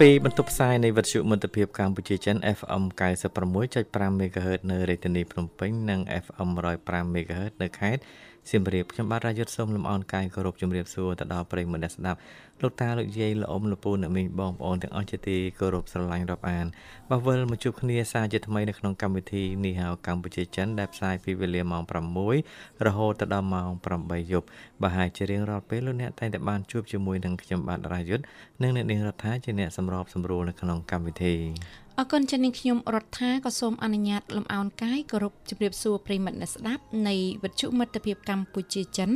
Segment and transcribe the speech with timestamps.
[0.00, 2.82] ពីបន្ទប់ផ្សាយនៃវិទ្យុមិត្តភាពកម្ពុជាចិន FM
[3.48, 6.48] 96.5 MHz នៅរាជធានីភ្នំពេញនិង FM
[6.82, 8.02] 105 MHz នៅខេត្ត
[8.50, 12.18] សៀមរាបខ្ញុំបាទរាយុទ្ធសូមលំអរកាយគោរពជំរាបសួរទៅដល់ប្រិយមិត្តអ្នកស្ដាប់
[12.62, 16.66] លោកតាលោកយាយលោកអ៊ំលោកពូអ្នកមីងបងប្អូនទាំងអស់ជាទីគោរពស្រឡាញ់រាប់អាន
[17.10, 21.82] បាទវិលមកជួបគ្នាសារជាថ្មីនៅក្នុងកម្មវិធីនេះហៅកម្ពុជាចិនដែលផ្សាយពីវេលាម៉ោង
[22.34, 24.46] 6រហូតដល់ម៉ោង8យប់
[24.82, 28.24] បាទហើយជារៀងរាល់ពេលលោកអ្នកតែងតែបានជួបជាមួយនឹងខ្ញុំបាទរាយុទ្ធ
[28.62, 31.34] និងអ្នកនាងរដ្ឋាជាអ្នកសម្របសម្រួលនៅក្នុងកម្មវិធី
[32.00, 39.10] អរគុណចានាងខ្ញុំរដ្ឋាក៏សូមអនុញ្ញាតលំអោនកាយគោរពជម្រាបសួរប្រិមិត្តអ្នកស្ដាប់នៃវិទ្យុមិត្តភាពកម្ពុជាចិន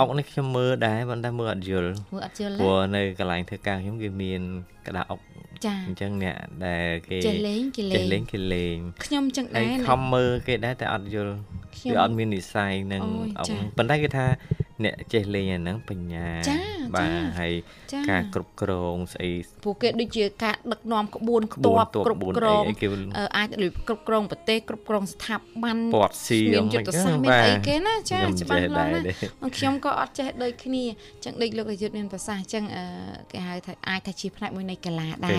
[0.00, 4.42] អុកនេះខ្ញុំមើលដែរប៉ុន្តែមើលអត់យល់មើលអត់យល់ព្រោះនៅកន្លែងធ្វើការខ្ញុំគេមាន
[4.88, 5.20] ក្តារអុក
[5.66, 11.34] ចាអញ្ចឹងអ្នកដែលគេចេះលេងគេលេងចេះលេងគេលេងខ្ញុំចឹងដែរខំមើលគេដែរតែអត់យល់
[11.90, 13.02] វាអត់មាននិស័យនឹង
[13.76, 14.26] ប៉ុន្តែគេថា
[14.84, 16.28] អ្នកចេះលេងអាហ្នឹងបញ្ញា
[16.94, 17.52] បាទហើយ
[18.10, 19.30] ការគ្រប់គ្រងស្អី
[19.64, 22.62] ពួកគេដូចជាការដឹកនាំក្បួនខ្ទាប់គ្រប់គ្រង
[23.36, 29.00] អាចដូចគ្រប់គ្រងប្រទេសគ្រប់គ្រងស្ថាប័នពតស៊ីមានយុទ្ធសាស្ត្រមានអីគេណាចាច្បាស់លាស់ណា
[29.56, 30.84] ខ្ញុំក៏អត់ចេះដូចគ្នា
[31.24, 32.64] ចឹងដូចលោករាជយុទ្ធមានប្រសាសន៍ចឹង
[33.32, 35.38] គេហៅថាអាចថាជាផ្នែកមួយនៃកីឡាដែរ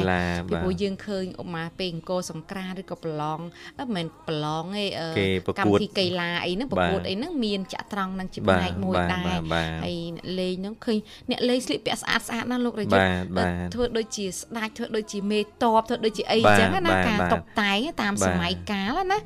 [0.50, 3.40] ពីព្រោះយើងឃើញឧបមាពេលអង្គរសង្ក្រាឬក៏ប្រឡង
[3.80, 5.28] មិនមែនប្រឡងទេ
[5.60, 9.38] កម្មវិធីកីឡាអីហ្នឹងប្រកួតអីហ្នឹងមានចាក់ត្រង់ហ្នឹងជាផ្នែកមួយដែរ
[9.86, 9.96] ហើយ
[10.40, 10.98] លេងហ្នឹងឃើញ
[11.30, 15.44] អ្នកលេងស្លៀកពាក់ស្អាតស្អាតណាស់លោករយុទ្ធធ្វើដូចជាស្ដាច់ធ្វើដូចជាមេត
[15.80, 19.20] បធ្វើដូចជាអីចឹងណាការតុបតែងតាមសម័យកាលណា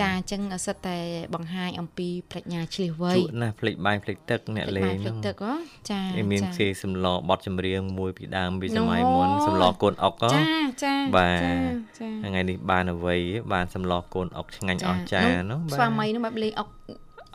[0.00, 0.98] ចាអញ្ចឹងសិតតែ
[1.34, 5.54] បង្ហាញអំពីប្រាជ្ញាឆ្លៀសវៃជក់ណាស់ភ្លេចបាយភ្លេចទឹកអ្នកលេងភ្លេចទឹកហ៎
[5.90, 6.00] ចា
[6.32, 10.40] មានគេសម្លបត់ចម្រៀងមួយពីដើមពីសម័យមុនសម្លកូនអុកចា
[10.84, 13.16] ចាបាទថ្ងៃនេះបានអ្វី
[13.52, 16.68] បានសម្លកូនអុកឆ្ងាញ់អស្ចារ្យនោះបាទស្វាមីនោះបែបលេងអុក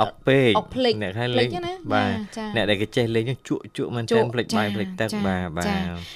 [0.02, 1.50] អុកពេកអុកភ្លេចអ្នកខ្លះលេង
[1.94, 2.12] បាទ
[2.56, 5.66] អ្នកដែលគេចេះលេងជក់ជក់មែនតើភ្លេចបាយភ្លេចទឹកបាទបាទ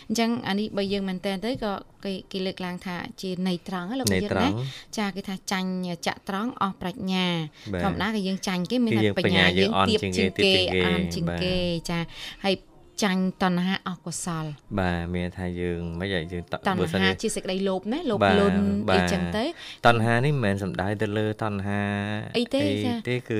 [0.09, 1.73] អញ្ចឹងអានេះបើយើងមែនតើទៅក៏
[2.05, 4.47] គេគេលើកឡើងថាជាន័យត្រង់លោកយាយណា
[4.97, 5.69] ចាគេថាចាញ់
[6.07, 7.25] ចាក់ត្រង់អស់ប្រាជ្ញា
[7.83, 10.53] ធម្មតាគេយើងចាញ់គេមានតែបញ្ញាយើងទៀបជាងគេ
[10.85, 11.55] អានជាងគេ
[11.89, 11.99] ចា
[12.45, 12.55] ហើយ
[13.03, 14.45] ចាញ់តណ្ហាអកុសល
[14.79, 18.59] បាទមានថាយើងមិនយ៉ាងយើងតណ្ហាជាសេចក្តីលោភណាលោភលន់
[18.93, 19.45] អីចឹងទៅ
[19.87, 21.81] តណ្ហានេះមិនមែនសំដៅទៅលើតណ្ហា
[22.37, 22.61] អីទេ
[23.09, 23.39] ទេគឺ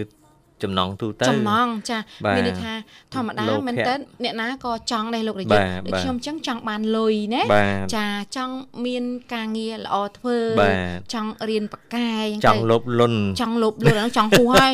[0.64, 1.98] ចំណងទូទៅចំណងចា
[2.36, 2.74] មានន័យថា
[3.14, 3.94] ធម្មតាមែនតើ
[4.24, 7.42] អ្នកណាក៏ចង់ដែរលោករយុទ្ធដូចខ្ញុំចឹងចង់បានលុយណា
[7.96, 8.54] ចាចង់
[8.86, 10.38] មានការងារល្អធ្វើ
[11.14, 14.74] ចង់រៀនបកែចឹងចង់លុបលុនចង់លុបលុនចង់ហួសហើយ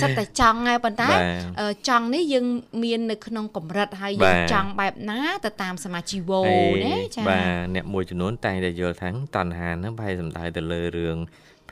[0.00, 1.10] សិតតែចង់ហើយប៉ុន្តែ
[1.88, 2.46] ចង់នេះយើង
[2.82, 6.40] មាននៅក្នុងកម្រិតហើយយើងចង់បែបណាទៅតាមសមាជីវោ
[6.84, 11.18] ណាចាបាទអ្នកមួយចំនួនតែងតែយល់ថាតណ្ហាហ្នឹងប្រហែលសំដៅទៅលើរឿង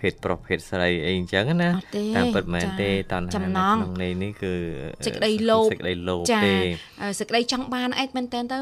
[0.05, 1.71] ភេទប្រុសភេទស្រីអីអញ្ចឹងណា
[2.17, 4.55] តាមពិតមែនទេតណ្ហាក្នុងន័យនេះគឺ
[5.07, 6.55] សេចក្តីលោភសេចក្តីលោភទេ
[7.19, 8.59] សេចក្តីចង់បានឯងមែនតើទៅ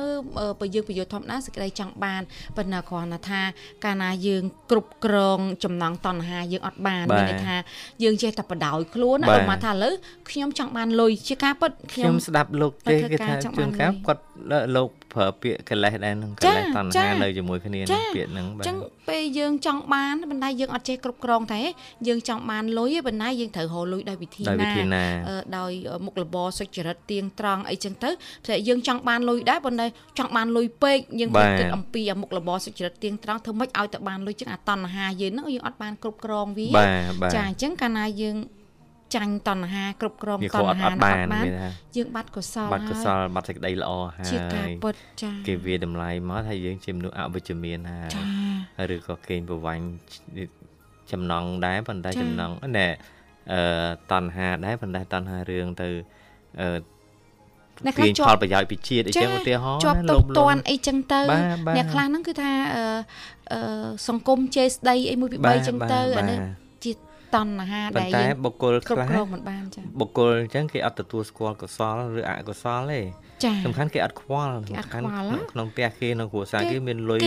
[0.61, 2.23] បើយើងប្រយោជន៍ធម្មតាសេចក្តីចង់បាន
[2.57, 3.41] ប៉ុន្តែគ្រាន់តែថា
[3.85, 7.57] កាលណាយើងគ្រប់គ្រងចំណងតណ្ហាយើងអត់បានមានន័យថា
[8.03, 9.95] យើងចេះតែបដ ாய் ខ្លួនណាបើមកថាឥឡូវ
[10.31, 14.23] ខ្ញុំចង់បានលុយជាការពិតខ្ញុំស្ដាប់លោកទេគេថាជួនកាលគាត់
[14.77, 18.77] លោក ប្រើពាក្យកិលេសដែរនឹងកិលេសតណ្ហានៅជាមួយគ្នានឹងពាក្យហ្នឹងបាទអញ្ចឹង
[19.09, 21.61] ពេលយើងចង់បានប៉ុន្តែយើងអត់ចេះគ្រប់គ្រងតែ
[22.09, 24.43] យើងចង់បានលុយប៉ុន្តែយើងត្រូវរកលុយដោយវិធី
[24.95, 25.05] ណា
[25.59, 25.73] ដោយ
[26.05, 28.11] មុខរបរសុចរិតទៀងត្រង់អីចឹងទៅ
[28.47, 29.87] តែយើងចង់បានលុយដែរប៉ុន្តែ
[30.19, 36.69] ចង់បានលុយពេកយើងគិតអំពីមុខរបរសុចរិតទៀងត្រង់ធ្វើម៉េចឲ្យតែបានលុយចឹងអាតណ្ហាយើងហ្នឹងយើងអត់បានគ្រប់គ្រងវា
[37.35, 38.37] ចាអញ្ចឹងកាលណាយើង
[39.15, 41.27] ចាញ់តណ្ហាគ្រប់គ្រងតណ្ហាអត់បាន
[41.97, 48.01] យើងបាត់កុសលបាត់កុសលបាត់សេចក្តីល្អហើយជាការពិតចាគេវាតម្លៃមកថាយើងជាមនុស្សអវិជ្ជមានហើ
[48.85, 49.85] យឬក៏គេងប្រវាញ់
[51.13, 52.89] ចំណងដែរប៉ុន្តែចំណងណែ
[53.53, 53.63] អឺ
[54.13, 55.89] តណ្ហាដែរប៉ុន្តែតណ្ហារឿងទៅ
[56.61, 56.69] អឺ
[57.87, 61.21] អ្នកខ្លះជាប់ផលប្រយោជន៍ពីជាតិអីចឹងឧទាហរណ៍ជាប់ទុកតន់អីចឹងទៅ
[61.77, 62.53] អ្នកខ្លះហ្នឹងគឺថា
[63.53, 63.61] អឺ
[64.09, 66.62] សង្គមជេរស្ដីអីមួយពី3ចឹងទៅអានេះជា
[67.35, 73.01] តណ្ហាដែលតែបុគ្គលខ្លះមិនបានចាបុគ្គលអញ្ចឹងគេអត់ទទួលស្គាល់កុសលឬអកុសលទេ
[73.67, 75.05] សំខាន់គេអត់ខ្វល់សំខាន់
[75.53, 77.21] ក្នុងផ្ទះគេក្នុងគ្រួសារគេមានលុយ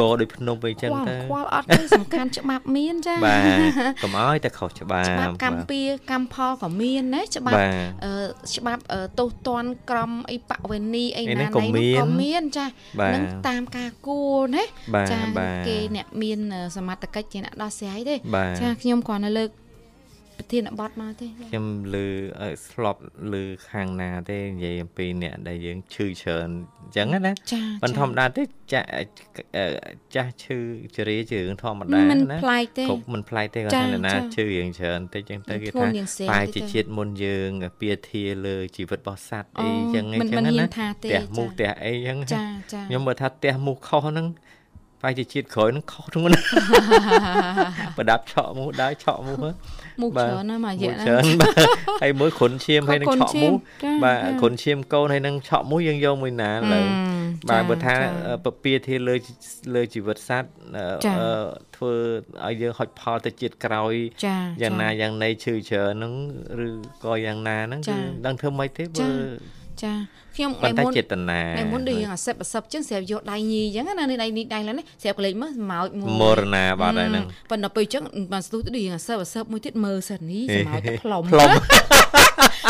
[0.00, 5.80] កោដោយភ្នំអីចឹងទៅខ្វល់អត់ទេសំខាន់ច្បាប់មានចាបាទកុំឲ្យតែខុសច្បាប់ច្បាប់កម្មពី
[6.10, 7.58] កម្មផលក៏មានណាច្បាប់
[8.04, 8.82] អឺច្បាប់
[9.18, 11.60] ទោសទណ្ឌក្រមអីបវេនីអីណាណៃក៏
[12.22, 12.66] មានចា
[13.14, 14.64] នឹងតាមការគួរណា
[15.12, 15.20] ចា
[15.68, 16.38] គេអ្នកមាន
[16.76, 18.16] សមត្ថកិច្ចជាអ្នកដោះស្រាយទេ
[18.60, 19.50] ចាខ្ញុំគ្រាន់តែលើក
[20.44, 22.06] ប្រធានបទមកទេខ្ញុំលើ
[22.68, 23.00] ស្លប់
[23.32, 26.48] លើខាងណាទេនិយាយអំពីអ្នកដែលយើងឈឺច្រើន
[26.82, 27.32] អញ្ចឹងណា
[27.82, 28.42] ប៉ុន្តែធម្មតាទេ
[28.72, 28.86] ចាស់
[30.14, 30.58] ចាស់ឈឺ
[30.96, 35.86] ជរាជារឿងធម្មតាណាមិនប្លែកទេគ្រប់មិនប្លែកទេគាត់ថាណាឈឺរឿងច្រើនតែអញ្ចឹងទៅគេថា
[36.30, 37.50] តែជាជាតិមុនយើង
[37.80, 42.42] ពាធាលើជីវិតរបស់សត្វអីអញ្ចឹងអញ្ចឹងណាផ្ទះមូសផ្ទះអីអញ្ចឹង
[42.88, 44.26] ខ្ញុំមើលថាផ្ទះមូសខុសហ្នឹង
[45.04, 46.34] បែរជាជាតិក្រោយនឹងខុសធ្ងន់
[47.96, 49.36] ប្រដាប់ឆក់មូសដែរឆក់មូស
[50.00, 51.54] មូសច្រើនណាស់មកយកណាច្រើនបាទ
[52.02, 53.52] ហើយមួយគ្រុនឈាមហើយនឹងឆក់មូស
[54.04, 56.80] បាទគ្រុនឈាមកូនហើយនឹងឆក់មូសយើងយកមួយណាលើ
[57.50, 57.94] បាទបើថា
[58.44, 59.14] ពពាធាលើ
[59.74, 60.48] លើជីវិតសត្វ
[61.76, 61.92] ធ្វើ
[62.44, 63.94] ឲ្យយើងហុចផលទៅជាតិក្រោយ
[64.62, 66.12] យ៉ាងណាយ៉ាងណីឈឺច្រើនហ្នឹង
[66.66, 66.68] ឬ
[67.04, 67.96] ក៏យ៉ាងណាហ្នឹងគឺ
[68.26, 69.08] ដឹងធ្វើម៉េចទេបើ
[69.82, 69.92] ចា
[70.36, 78.02] ខ្ញុំថ្ងៃមុនចេតនាថ្ងៃមុនដូចយើងអាសិបអាសិបចឹងស្រាប់យកដៃញីចឹងណានេះដៃនេះដៃឡើយនេះស្រាប់កលេចមើលម៉ោចមួយមរណាបាត់ហើយហ្នឹងប៉ុន្តែពេលចឹង
[78.32, 81.50] បានស្ទុះទៅដូចយើងអាសិបអាសិបមួយទៀតមើលសិននេះសម្ោចទៅផ្លុំផ្លុំ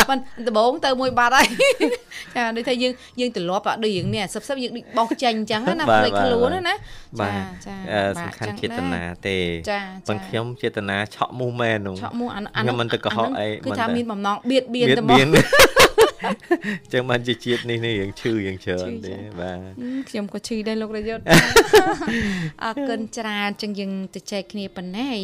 [0.08, 1.46] ប៉ុន្តែដំបងទៅមួយបាត់ហើយ
[2.36, 6.74] ចាដូចថាយើងយើងទម្លាប់ដូចយើងនេះអាសិបសិបយើងដូចបោះចេញចឹងណាផ្លេចខ្លួនណា
[7.20, 7.30] ចា
[7.66, 7.76] ចា
[8.20, 9.36] សំខាន់ចេតនាទេ
[10.08, 15.44] ប៉ុន្តែខ្ញុំចេតនាឆក់មូសមែននោះឆក់មូសអានោះខ្ញុំមិនទៅកុហកអីគឺថាមានបំណងបៀតបៀនតែមក
[16.92, 19.58] ចឹងបានជាជាតិនេះនេះរៀងឈឺរៀងច្រើនទេបាទ
[20.08, 21.24] ខ្ញុំក៏ឈឺដែរលោករយុទ្ធ
[22.64, 25.16] អរគុណច្រើនចឹងយើងទៅចែកគ្នាប៉ុណ្ណេះ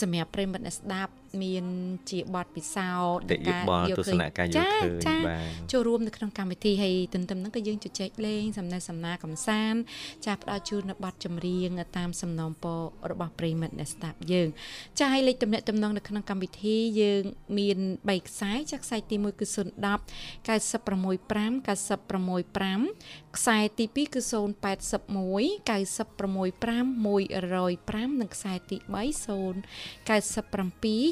[0.00, 1.12] សម្រាប់ប្រិមិត្តអ្នកស្ដាប់
[1.42, 1.64] មាន
[2.10, 9.80] ជាបទពិសោធន៍ការយកទស្សនៈការយកឃើញបាទចូលរួមនៅក្នុងកម្មវិធីហើយទន្ទឹមហ្នឹងក៏យើងជជែកលេងសំណេះសំណាលកំសាន្ត
[10.26, 14.48] ចាផ្ដល់ជូននៅបទចម្រៀងតាមសំណូមពររបស់ប្រិមិត្តអ្នកស្ដាប់យើង
[15.00, 17.22] ចាឲ្យលេខទំនាក់ទំនងនៅក្នុងកម្មវិធីយើង
[17.58, 17.78] មាន
[18.08, 19.58] 3ខ្សែចាខ្សែទី1គឺ010
[20.46, 24.34] 965 965ខ្សែទី2គឺ081
[25.68, 26.94] 965
[28.10, 28.94] 105និងខ្សែទី3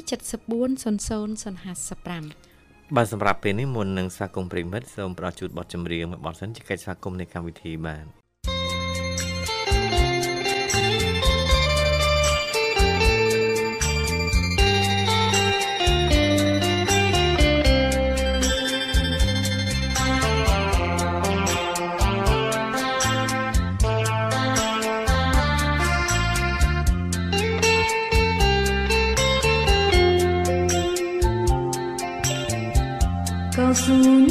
[0.07, 8.05] 097 740055បាទសម្រាប់ពេលនេះមុននឹងស្វាគមន៍ប្រិមិត្តសូមផ្ដល់ជូនបទចម្រៀងមួយបទសិនជាកិច្ចស្វាគមន៍នៃកម្មវិធីបាទ
[33.85, 34.22] soon.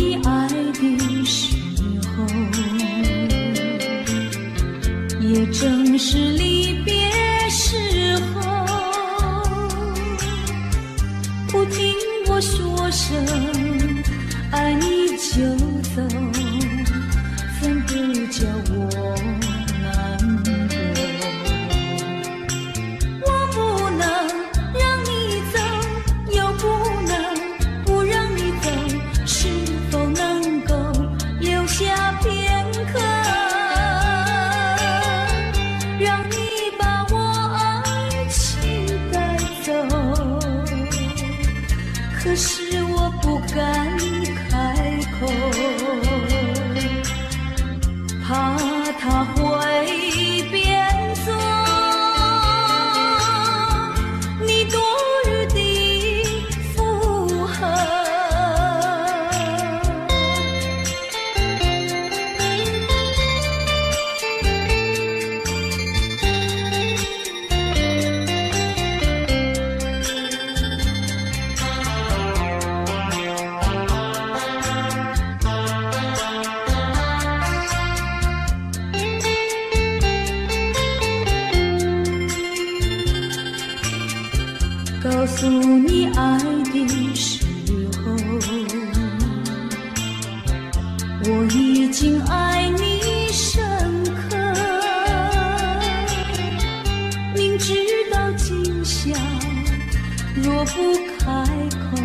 [100.64, 101.96] 不开口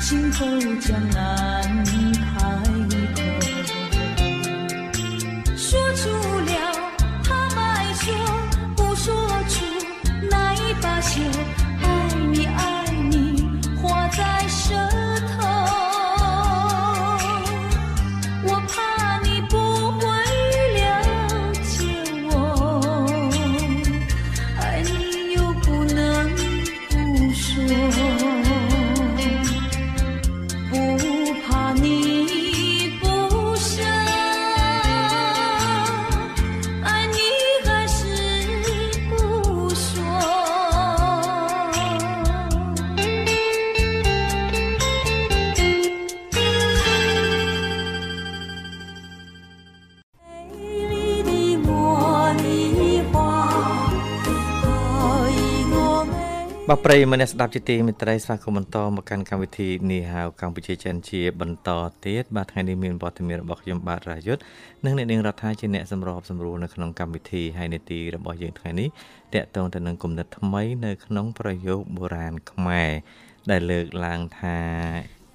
[0.00, 0.44] 今后
[0.80, 1.61] 将来
[56.82, 61.70] បាទប្រិយមិត្តអ្នកស្ដាប់ជាទីមេត្រីស្វាគមន៍បន្តមកកាន់កម្មវិធីនេះហៅកម្ពុជាចិនជា បន្ត
[62.04, 64.42] ទៀតបាទថ្ងៃនេះមានវត្តមានរបស់ខ្ញុំបាទរាយុទ្ធ
[64.84, 68.88] និងអ្នកនាងរដ្ឋាជាអ្នកសម្របសម្រួលនៅក្នុងកម្មវិធីហើយនេតិរបស់យើងថ្ងៃនេះ
[69.34, 72.90] តកតងទៅនឹងគំនិតថ្មីនៅក្នុងប្រយោគបុរាណខ្មែរ
[73.50, 74.56] ដែលលើកឡើងថា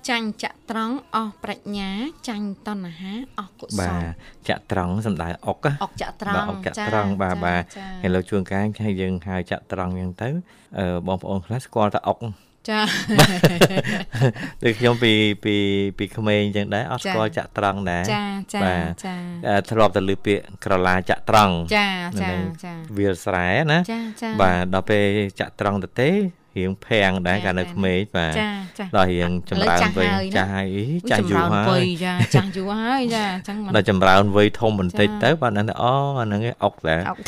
[0.10, 1.90] ចាញ់ចាក់ត្រង់អស់ប្រាជ្ញា
[2.28, 10.30] ចាញ់តណ្ហាអស់កុសបាលទចាក់ត្រង់សំដៅអុកណាអុកចាក់ត្រង់បាទអុកចាក់ត្រង់បាទបាទចាហើយលោកជួនកាយហើយយើងហៅចាក់ត្រង់អញ្ចឹងទៅ
[10.80, 12.18] អឺបងប្អូនខ្លះស្គាល់តែអុក
[12.70, 12.80] ចា
[14.64, 15.56] ដូចខ្ញុំពីពី
[15.98, 18.24] ពីក្មេងអញ្ចឹងដែរអត់ចាស្គាល់ចាក់ត្រង់ដែរចា
[18.54, 19.16] ចាបាទចា
[19.48, 21.88] អឺធ្លាប់តែលើពាក្យក្រឡាចាក់ត្រង់ចា
[22.22, 22.36] ចានៅ
[22.66, 25.04] ចាវាលស្រែណាចាចាបាទដល់ពេល
[25.40, 26.10] ចាក់ត្រង់ទៅទេ
[26.58, 28.50] រៀងភាំងដែរចាកាលនៅចាក្មេងបាទចា
[28.80, 37.20] ចាដល់រៀងចម្រើនវ័យឥឡូវចាចាស់ស់ហើយហើយណាចាស់យូរហើវ័យចាចាស់យូរហើយចាអញ្ចឹងមិនដល់ចម្រើនវ័យធំបន្តិចចាទៅបាទដឹងថាអូអាហ្នឹងឯងអុកដែរអុក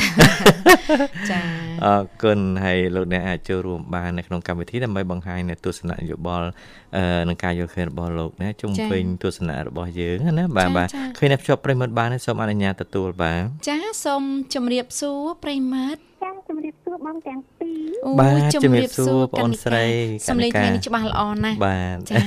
[1.32, 1.42] ចា
[1.86, 6.48] អរគុណហើយលោកអ្នកអាចចូលរួមបាននៅក្នុងកម្មវិធីដើម្បីបង្ហាញនៅទស្សនៈយោបល់
[6.89, 6.89] អឺ
[7.30, 19.86] នឹងការយល់ឃើញរបស់លោកណាជុំវិញទស្សនៈរបស់យើងណាបាទបាទឃើញអ្នកភ្ជាប់ប្រិមត្តបានហើយសូមអនុញ្ញាតទទួលបាទចាសូមជម្រាបសួរប្រិមិត្តចាជំរាបសួរបងទាំងពីរអូបាទជំរាបសួរបងអូនស្រី
[20.30, 22.24] សំឡេងកណិកាថ្ងៃនេះច្បាស់ល្អណាស់បាទចា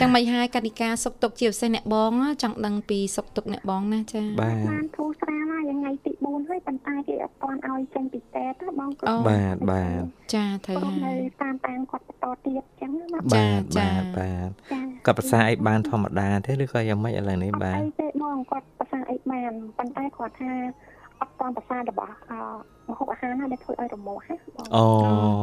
[0.00, 2.12] ចឹងមិនហើយកតិកាសុកទុកជាពិសេសអ្នកបង
[2.42, 10.00] ចង់ដឹងពីសុកទុកអ្នកបងណាចាបាទបានធូរស្រាលហើយថ្ងៃទី4ហើយប៉ុន្តែគេអត់ទាន់ឲ្យចេញពីតែទៅបងក៏បាទបាទ
[10.34, 12.65] ចាត្រូវព្រោះហើនៅយតាមតាមគាត់បន្តទៀតអញ្ចឹងណាចា
[13.32, 20.52] បាទចាបាទបាទចាគាត់ប្រសាអីបានធម្មតាទេឬក៏យ៉ាងម៉េចឥឡូវនេះអត់បាទអីទេបងគាត់ប្រសាអីបានប៉ុន្តែគាត់ថា
[21.20, 22.38] អត់តាមប្រសារបស់អឺ
[22.88, 24.86] មហូបអាហារណាដែលធ្វើឲ្យរមាស់ណាបងអូ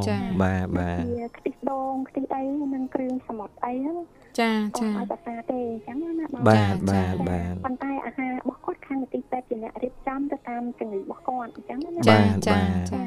[0.09, 3.97] ចាបាទបាទវាខ្ទិះដូងខ្ទិះអីនិងគ្រឿងសមុទ្រអីហ្នឹង
[4.39, 13.03] ចាគាត់ចាឲ្យប្រសាទេអញ្ចឹងណាបងបាទបាទបាទប៉ុន្តែអាហាររបស់គាត់ខាងនីតិពេទ្យជាអ្នករៀបចំទៅតាមជំងឺរបស់គាត់អញ្ចឹងណាចាបាទចាបាទចា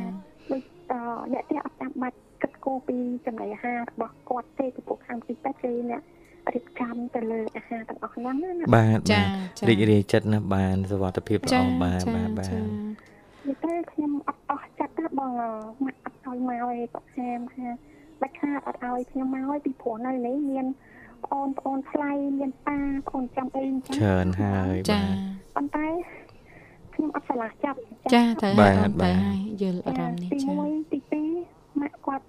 [0.51, 0.95] ដូចត
[1.33, 2.17] អ្នកទៀតអត់ចាំបាច់
[2.67, 2.97] គិតគូរពី
[3.27, 6.03] ចំណីអាហាររបស់គាត់ទេពីព្រោះខាងទីពេទ្យគេអ្នក
[6.55, 12.53] រៀបចំទៅលើអាហារទាំងអស់ហ្នឹងណាបាទចាបាទរីករាយចិត្តណាស់បានសុវត្ថិភាពល្អបាទបាទបាទ
[13.47, 15.33] និយាយទៅខ្ញុំអត់អស់ចិត្តណាបង
[15.85, 17.69] មកអត់ឲ្យមកឯងគាត់ហាមថា
[18.21, 20.67] បាច់ខាតអត់ឲ្យខ្ញុំមកឯងពីព្រោះនៅនេះមាន
[21.25, 25.17] ប្អូនប្អូនថ្លៃមានប៉ាប្អូនចាំអីអញ្ចឹងច្រើនហើយចាបាទ
[25.57, 25.87] ប៉ុន្តែ
[26.95, 27.79] ខ្ញុំអត់ឆ្លាស់ចាប់
[28.15, 30.99] ចាត្រូវបាហើយទត្រូវបាទហើយយល់អារម្មណ៍នេះទីចា1ទី
[31.45, 32.25] 2ម៉ាក់គាត់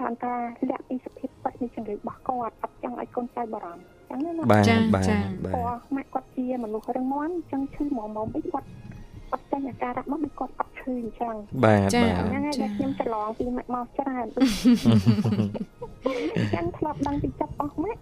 [0.00, 0.34] ច្រើនតា
[0.70, 8.68] លាក់ពីសភាពពិតនៃជំងឺរបស់គាត់អត់ចង់ឲ្យកូនចៅបារម្ភអញ្ចឹងណាបាទចាបាទចាបាព្រោះទម៉ាក់គាត់ជាមនុស្សរឹងមាំអញ្ចឹងឈឺមុំមុំអីគាត់
[9.32, 14.26] អត់ចេញអាការៈមកដូចគាត់អត់ឈឺអញ្ចឹងបាទចាបាទអញ្ចឹងហើយចាដែលខ្ញុំច្រឡងពីម៉ាក់មកច្រើន
[16.36, 18.00] អញ្ចឹងធ្លាប់ដឹងពីចិត្តអស់ម៉ាក់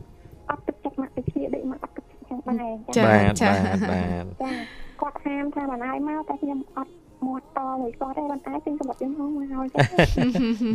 [0.51, 4.51] អត់ទឹកចិត្តម៉ាក់ទៅគ្នាដូចម៉ាក់អត់ទឹកចិត្តអញ្ចឹងដែរអញ្ចឹងចាបាទចាបាទបាទចា
[5.01, 6.93] គាត់ហាមថាមិនឲ្យមកតែខ្ញុំអត់
[7.27, 9.79] មាត់តមួយគាត់ទេប៉ុន្តែខ្ញុំសម្រាប់ខ្ញុំហងមកហើយចា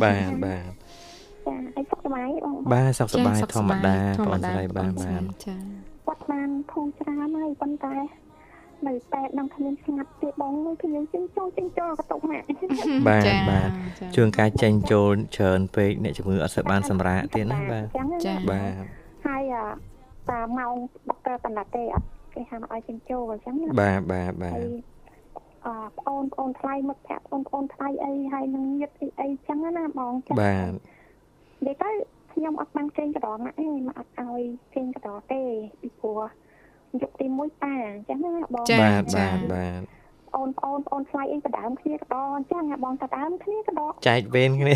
[0.02, 0.64] បាទបាទ
[1.46, 5.56] ចាហើយសុខសប្បាយបងបាទសុខសប្បាយសុខធម្មតាធបងម្មតាស្រីបាទបាទចា
[6.06, 7.96] គាត់បានធូរច្រើនហើយប៉ុន្តែ
[8.86, 12.46] នៅតែនឹងគ្មានស្ងាត់ទេបងមួយខ្ញុំចិញ្ចូលចិញ្ចូលក៏ຕົកម៉ាក់
[13.08, 18.72] បាទចាបាទចាជួនកាលចេញចូលច្រើនពេកអ្នកជំងឺអត់សូវបានសម្រាកទៀតណាបាទចឹងចាណាបាទ
[19.26, 19.64] ហើយអា
[20.30, 20.74] តាម៉ោង
[21.08, 24.72] ដុកទ័របណ្ណាទេអត់គេហាមឲ្យចិញ្ចូលអញ្ចឹងណាបាទបាទបាហើទយ
[25.66, 30.70] អឺបងអូនបងអូនថ្លៃមិត្តភក្តិបងប្អូនថ្លៃអីហើយនឹងញាតិអីអីចឹងណាបងចាបាទ
[31.66, 31.90] និយាយទៅ
[32.32, 34.42] ខ្ញុំអត់បានចេញកដរម៉ាក់ទេម៉ាក់អត់ឲ្យ
[34.74, 35.42] ចេញកដរទេ
[35.80, 36.22] ពីព្រោះ
[37.02, 39.80] យកទី1ប៉ាអញ្ចឹងណាបងចាបាទចាបាទបាទ
[40.36, 44.74] អូននបងអូនបងអូនឆ្លៃអីបដើមគ្នាក៏ដអញ្ចឹងបងតដើមគ្នាក៏ដចែកវេនគ្នា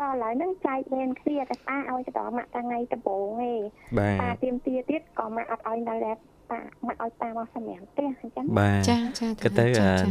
[0.00, 3.60] បាទឥឡូវហ្នឹងចែកវេនគ្នាតែប៉ាឲ្យទៅដល់ម៉ាក់តាថ្ងៃដំបូងឯង
[4.20, 6.16] ប៉ាទៀមទាទៀតក៏ម៉ាក់អត់ឲ្យនៅដែរ
[6.50, 9.64] ប៉ាមកឲ្យប៉ាមកសម្រាប់ផ្ទះអញ្ចឹងបាទចាចាក៏ទៅ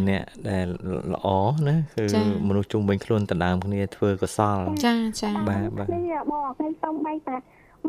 [0.10, 0.68] អ្នកដែល
[1.14, 1.28] ល្អ
[1.68, 2.06] ណាគឺ
[2.48, 7.36] មនុស្សជុំវិញខ្លួនដណ្ដើមគ្នាធ្វើកុសលចាចាបាទបាទនេះបងខ្ញុំសុំបីតា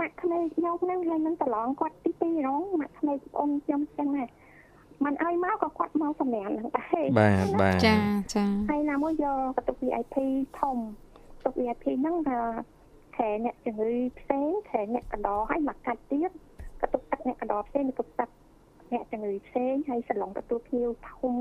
[0.01, 4.25] ម៉ាក់ក្មេកខ្ញុំហ្នឹងហើយនឹងប្រឡងគាត់ទី2ហ្មងម៉ាក់ក្មេកអ៊ំខ្ញុំចឹងណា
[5.05, 7.97] มันឲ្យមកក៏គាត់មកសម្រាប់ហ្នឹងដែរបាទបាទចា
[8.35, 10.17] ចាហើយណាមួយយកបន្ទប់ VIP
[10.61, 10.77] ធំ
[11.33, 12.39] បន្ទប់ VIP ហ្នឹងថា
[13.17, 16.31] ខែអ្នកជំងឺផ្សេងខែអ្នកកណ្ដោហើយមកកាច់ទៀត
[16.85, 18.29] កតុកទឹកអ្នកកណ្ដោផ្សេងកតុកទឹក
[18.93, 21.35] អ្នកជំងឺផ្សេងហើយសឡុងទទួលភ្ញៀវធំ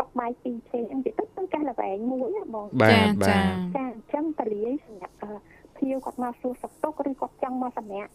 [0.00, 3.40] តុកបាយពីរផ្សេងហ្នឹងទៅទៅកែល្វែងមួយបងចាចា
[3.76, 5.14] ចាអញ្ចឹងតលាយសម្រាប់
[5.76, 8.12] ភ្ញៀវគាត់មកសួរសុខទុក្ខឬគាត់ចង់មកសម្រាប់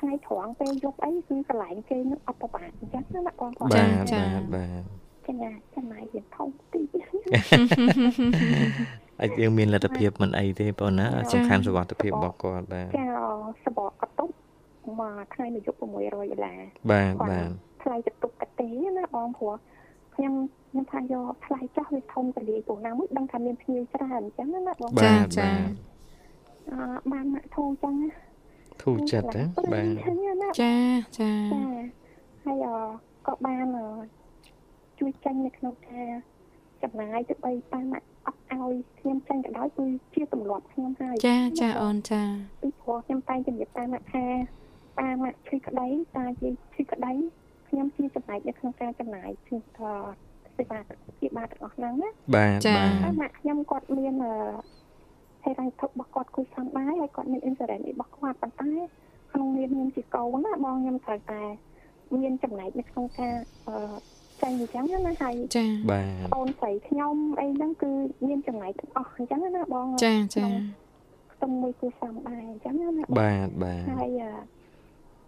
[0.00, 4.82] ថ្ងៃត្រង់ពេលយប់អីគឺកន្លែងគេនឹងអត់ប្របានអញ្ចឹងណាបងគាត់បាទបាទបាទ
[5.26, 6.80] ចំណាយចំណាយវាធំទី
[9.20, 13.06] អាចយើងមានលទ្ធភាពមិនអីទេបងណាសំខាន់សុខភាពរបស់គាត់បាទចា
[13.64, 14.28] សបកកតុប
[15.00, 15.82] មួយថ្ងៃមួយយប់600
[16.14, 17.50] ដុល្លារបាទបាទ
[17.82, 19.54] ថ្លៃទៅទុកកទេណាបងព្រោះ
[20.14, 20.34] ខ្ញុំ
[20.70, 25.50] ខ្ញុំថាយកថ្លៃចោះវាធំតលាយពួកណាមួយដឹងថាមានភ្ញៀវច្រើនអញ្ចឹងណាបងចាចា
[26.70, 26.78] អឺ
[27.12, 28.10] បានមកធូរអញ្ចឹងណា
[28.82, 30.74] ធូរចិត្តណាបាទចា
[31.18, 31.32] ចា
[32.44, 32.66] ហើយ
[33.26, 33.66] ក៏បាន
[34.98, 36.06] ជួយចាញ់នៅក្នុងការ
[36.82, 42.22] ចំណាយទៅបីប៉ាម៉ាក់អត់ឲ្យខ្ញុំចាញ់ក៏ដោយគឺជាទម្លាប់ខ្ញុំហើយចាចាអូនចា
[42.62, 44.24] ពីព្រោះខ្ញុំតែងជំរាបប៉ាម៉ាក់ថា
[44.98, 45.86] ប៉ាម៉ាក់ជួយក្តី
[46.16, 47.12] តាជាជួយក្តី
[47.68, 49.56] ខ្ញុំជាចំណែកនៅក្នុងការចំណាយគឺ
[50.56, 50.80] សេវា
[51.20, 54.14] ជាបាទាំងអស់ហ្នឹងណាបាទបាទម៉ាក់ខ្ញុំគាត់មាន
[55.44, 58.72] ហេតុតែទុករបស់គាត់គួរសំបាយហើយគាត់មាន insurance របស់គាត់ប៉ុន្តែ
[59.32, 61.42] ក្នុងនាមខ្ញុំជាកូនណាបងខ្ញុំត្រូវតែ
[62.16, 63.34] មានចំណែកនៅក្នុងការ
[63.68, 63.76] អឺ
[64.42, 67.90] ចាញ់អញ្ចឹងណាហើយចាបាទអូនស្រីខ្ញុំអីហ្នឹងគឺ
[68.26, 70.46] មានចំណែកទាំងអស់អញ្ចឹងណាបងចាចា
[71.32, 72.88] ខ្ទង់មួយគឺសំបាយអញ្ចឹងណា
[73.18, 74.10] បាទបាទហើយ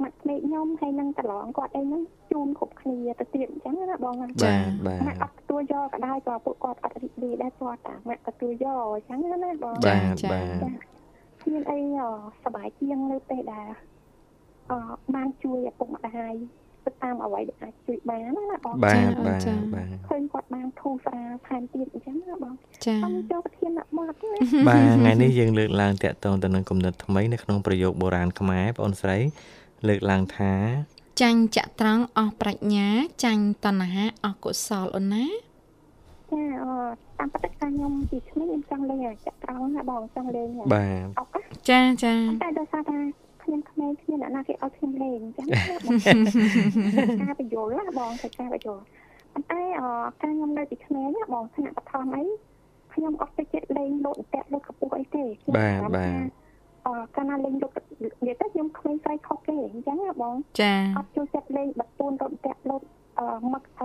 [0.03, 2.01] ម៉ាក់ក្មេកខ្ញុំហើយនឹងប្រឡងគាត់អីហ្នឹង
[2.31, 10.65] ជូនគ្រប់គ្នាទៅទៀតអញ្ចឹងណាបងបាទបាទម៉ាក់អត់ទទួលយកក៏ដោយក៏ពួកគាត់អត់រីករាយដែរគាត់តាម៉ាក់ទទួលយកអញ្ចឹងណាបងបាទបាទ
[11.51, 11.79] មានអី
[12.43, 13.67] សบายជាងនៅពេលដែល
[14.71, 14.73] អ
[15.15, 16.33] បានជួយឪពុកម្ដាយ
[16.85, 18.19] ទៅតាមអ្វីដែលអាចជួយបាន
[18.51, 22.53] ណាបងបាទបាទបាទឃើញគាត់បានធូរស្រាលថែមទៀតអញ្ចឹងណាបង
[22.85, 29.17] ចាខ្ញុំចូលប្រធានបទបាទថ្ងៃនេះយើងលើកឡើងតាក់ទងទៅនឹងគំនិតថ្មីនៅក្នុងប្រយោគបុរាណខ្មែរបងស្រី
[29.88, 30.52] លើកឡើងថា
[31.20, 32.88] ចាញ់ចត្រង់អស់ប្រាជ្ញា
[33.24, 35.26] ចាញ់តណ្ហាអស់កុសលអូនណា
[36.30, 36.66] ចាអ
[37.18, 41.28] តាមពិតថាខ្ញុំពីក្មេងខ្ញុំចង់លេងចត្រង់ណាបងចង់លេងបាទអុក
[41.70, 42.98] ចាចាតែដោយសារថា
[43.42, 45.46] ខ្ញុំក្មេងគ្នាអ្នកណាគេឲ្យខ្ញុំលេងអញ្ចឹង
[47.22, 48.82] ការបញ្យល់ណាបងធ្វើការបញ្យល់
[49.32, 49.82] ប៉ុន្តែអ
[50.22, 52.24] ការខ្ញុំនៅពីក្មេងណាបងថ្នាក់បឋមអី
[52.94, 55.24] ខ្ញុំអត់ទៅចិត្តលេងលោតតាក់លោតកពុះអីទេ
[55.56, 56.49] បាទបាទអ
[57.16, 57.72] កាលណាលេងលោក
[58.22, 62.82] និយាយទៅខ្ញុំក្មេងស្រីខុសគេអញ្ចឹងណាបងចាអត់ចូលចិត្តលេងបតូនរត់តាក់លោត
[63.18, 63.20] អ
[63.52, 63.82] មកអ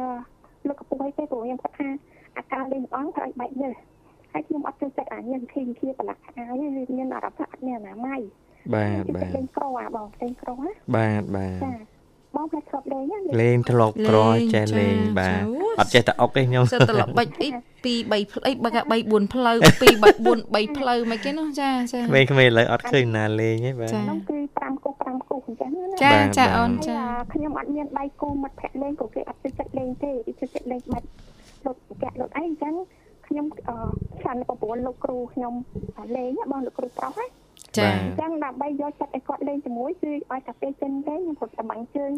[0.67, 1.87] លោកកពុះអីទេព្រោះខ្ញុំគាត់ថា
[2.37, 3.73] អាការលេងអង្គត្រូវឲ្យបែកនេះ
[4.31, 6.63] ហើយខ្ញុំអត់ចូលចិត្តអាញ៉ាំឃីងជាប្រឡាក់អាយ
[6.97, 8.21] មានអារម្មណ៍ថាអត់មានអនាម័យ
[8.73, 11.94] បាទបាទលេងក្រអាបងលេងក្រណាបាទបាទចា
[12.35, 13.03] បងផ្លែធ្លាប់លេង
[13.41, 14.17] លេងធ្លាប់ក្រ
[14.53, 15.41] ចេះលេងបាទ
[15.79, 17.55] អត់ចេះតែអុកទេខ្ញុំសិតត្រឡប់បាច់អី2
[18.11, 26.97] 3ផ្លូវបើ3 4ផ្លូវ2 4 3ផ្លូវមិនគេនោះចាចាក្មេងៗឥឡូវអត់ឃើញណាលេងទេបាទហ្នឹងគឺ5គូ5គូអញ្ចឹងណាចាចាអូនចា
[27.33, 31.07] ខ្ញុំអត់មានដៃគូមិត្តភក្តិលេងក៏គេអត់ចូលចិត្តលេងទេគេចូលចិត្តលេងបាច់
[31.65, 32.73] លុតកាក់លុតអីអញ្ចឹង
[33.27, 33.75] ខ្ញុំអឺ
[34.23, 35.53] ខានប្រពន្ធលោកគ្រូខ្ញុំ
[36.15, 37.25] លេងបងលោកគ្រូប្រុសណា
[37.77, 42.11] ចាអញ្ចឹងដើម្បីយកចិត្តឲ្យគាត់លេងជាមួយគឺឲ្យតែពេលចិនទេខ្ញុំគាត់តំបាញ់ជើង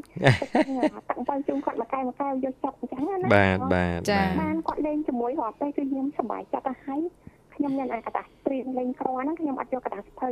[1.09, 7.01] តាំងទៅជូនគាត់មកកែមកកែយកចិត្តអញ្ចឹងណាបាទបាទចាបានគាត់លេងជាមួយរាល់ពេលគឺខ្ញុំសប្បាយចិត្តទៅហើយ
[7.55, 10.29] ខ្ញុំមានអាកតាស្ទ្រីមលេងគ្រាន់ហ្នឹងខ្ញុំអត់យកកតាសភៅ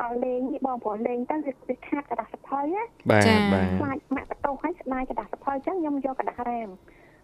[0.00, 1.36] អរលេងនេះបងប្រុសលេងទៅ
[1.68, 6.68] វាខាតកតាសភៅណាបាទបាទខ្លាចម៉ាក់បន្ទោសឲ្យស្ដាយកតាសភៅអញ្ចឹងខ្ញុំយកកតារ៉ាម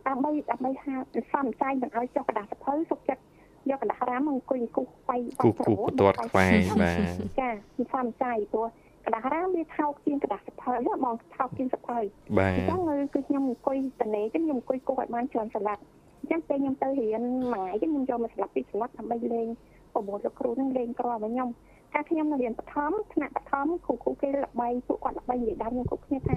[0.09, 0.95] ដើម្បីដើម្បីហា
[1.33, 3.23] សំចៃមិនឲ្យចុះកតាសភៅសុខចិត្ត
[3.71, 6.99] យកកណ្ដាស់រាមអង្គុយគូសខ្វៃគូសគូសបន្ទាត់ខ្វែងបាទ
[7.41, 8.67] ចាពីសំចៃព្រោះ
[9.05, 10.73] កណ្ដាស់រាមវាថោកជាងកណ្ដាស់សភៅ
[11.05, 11.99] បងថោកជាងសភៅ
[12.39, 12.81] បាទអញ្ចឹង
[13.15, 15.83] គឺខ្ញុំអង្គុយតនេចឹងខ្ញុំអង្គុយគូសឲ្យបានច្រើនស្លាប់
[16.21, 17.23] អញ្ចឹងពេលខ្ញុំទៅរៀន
[17.53, 19.49] មួយថ្ងៃខ្ញុំយកមកស្លាប់ពីស្លាប់ដើម្បីលេង
[19.95, 21.49] ប្រមូលលោកគ្រូនឹងលេងក្រមកខ្ញុំ
[21.93, 26.37] តែខ្ញុំនៅរៀនបឋមថ្នាក់បឋមគ្រូគ្រូគេល្បីពួកគាត់ល្បីនិយាយដើមខ្ញុំគ្រប់គ្នាថា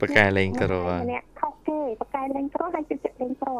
[0.00, 3.50] បកែលេងក្រម្នាក់ខុសគេបកែលេងក្រហើយជិះចិត្តលេងក្រ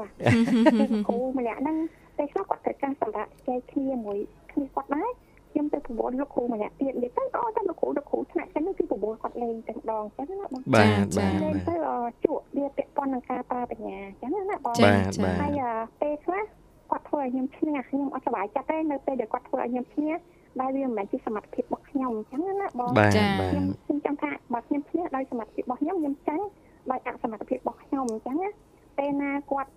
[1.08, 1.76] គ្រូម្នាក់ហ្នឹង
[2.16, 4.18] ពេលខ្លះគាត់ត្រូវការសម្រាប់ចែកគ្នាមួយ
[4.52, 5.10] គ្នាគាត់ដែរ
[5.50, 11.76] ខ្ញុំទៅប្រមូលលោកគ្រូម្នាក់ទៀតនិយាយទៅអូតែលោកគ្រូលោកគ្រូថ្នាក់ចឹងគឺប្រមូលគាត់ត់លេងតែម្ដងចឹងណាបងបាទបាទលេងបាទទៅ
[12.24, 15.62] ជក់វាពាក់ព័ន្ធនឹងការប្រើបញ្ញាចឹងណាបងបាទបាទហើយ
[16.02, 16.44] ពេលខ្លះ
[16.90, 20.14] គាត់ធ្វើឲ្យខ្ញុំឈ្នះខ្ញុំអត់សប្បាយចិត្តទេនៅពេលដែលគាត់ធ្វើឲ្យខ្ញុំឈ្នះ
[20.60, 26.44] ដែលវាមិនមែនជាសមត្ថភាពរបស់ខ្ញុំអញ្ចឹងណាបងបាទចាបាទខ្ញុំខ្ញុំចង់ថាបើខ្ញុំឈ្នះដោយសមត្ថភាពរបស់ខ្ញុំខ្ញុំចាញ់
[26.90, 28.50] ដោយអសមត្ថភាពរបស់ខ្ញុំអញ្ចឹងណា
[28.98, 29.70] ពេលណាគាត់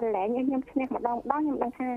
[0.00, 1.88] ប្រឡែងឲ្យខ្ញុំឈ្នះម្ដងម្ដងខ្ញុំដឹងថា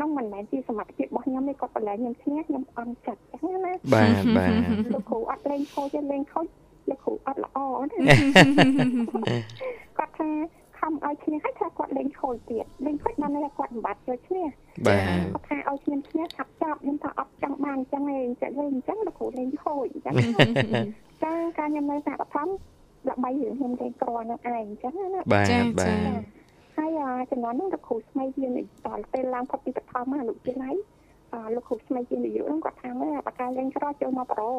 [0.00, 4.50] នោះមិនមែនជាសមត្ថភាពរបស់ខ្ញុំទេគាត់ប្រឡែងខ្ញុំឈ្នះខ្ញុំអន់ចិត្តអញ្ចឹងណាបាទបាទ
[4.92, 6.46] លោកគ្រូអត់លេងខូចទេលេងខូច
[6.90, 7.58] លោកគ្រូអត់ល្អ
[7.92, 7.96] ទេ
[9.98, 10.28] គាត់ថា
[10.78, 14.46] ខំឲ្យឈ្នះហើយថាគាត់លេងខូចទៀតលេងខូចបានតែគាត់មិនបាត់យកឈ្នះ
[14.86, 20.14] បាទគាត់ថាឲ្យឈ្នះឈ្នះឆាប់ចប់ខ្ញុំថាអត់ចង់បានអញ្ចឹងឯងចេះលេងអញ្ចឹងលោកគ្រូលេងខូចអញ្ចឹង
[21.22, 22.48] ចាការខ្ញុំនៅសាកបឋម
[23.08, 26.41] ដើម្បីរឿងខ្ញុំលេងក្រនឹងឯងអញ្ចឹងណាបាទចាបាទចា
[26.82, 26.88] ហើ
[27.20, 28.46] យចំនួនហ្នឹងលោកគ្រូស្មីជា
[28.86, 30.70] ដល់ពេលឡើងផុតពីបឋមមកលោកជាឡៃ
[31.32, 34.50] អលោកគ្រូស្មីជានាយកហ្នឹងគាត់ថាមើលបកាលេងក្រចូលមកប្រូ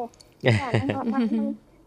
[0.44, 1.22] ចាហ្នឹងគាត់មក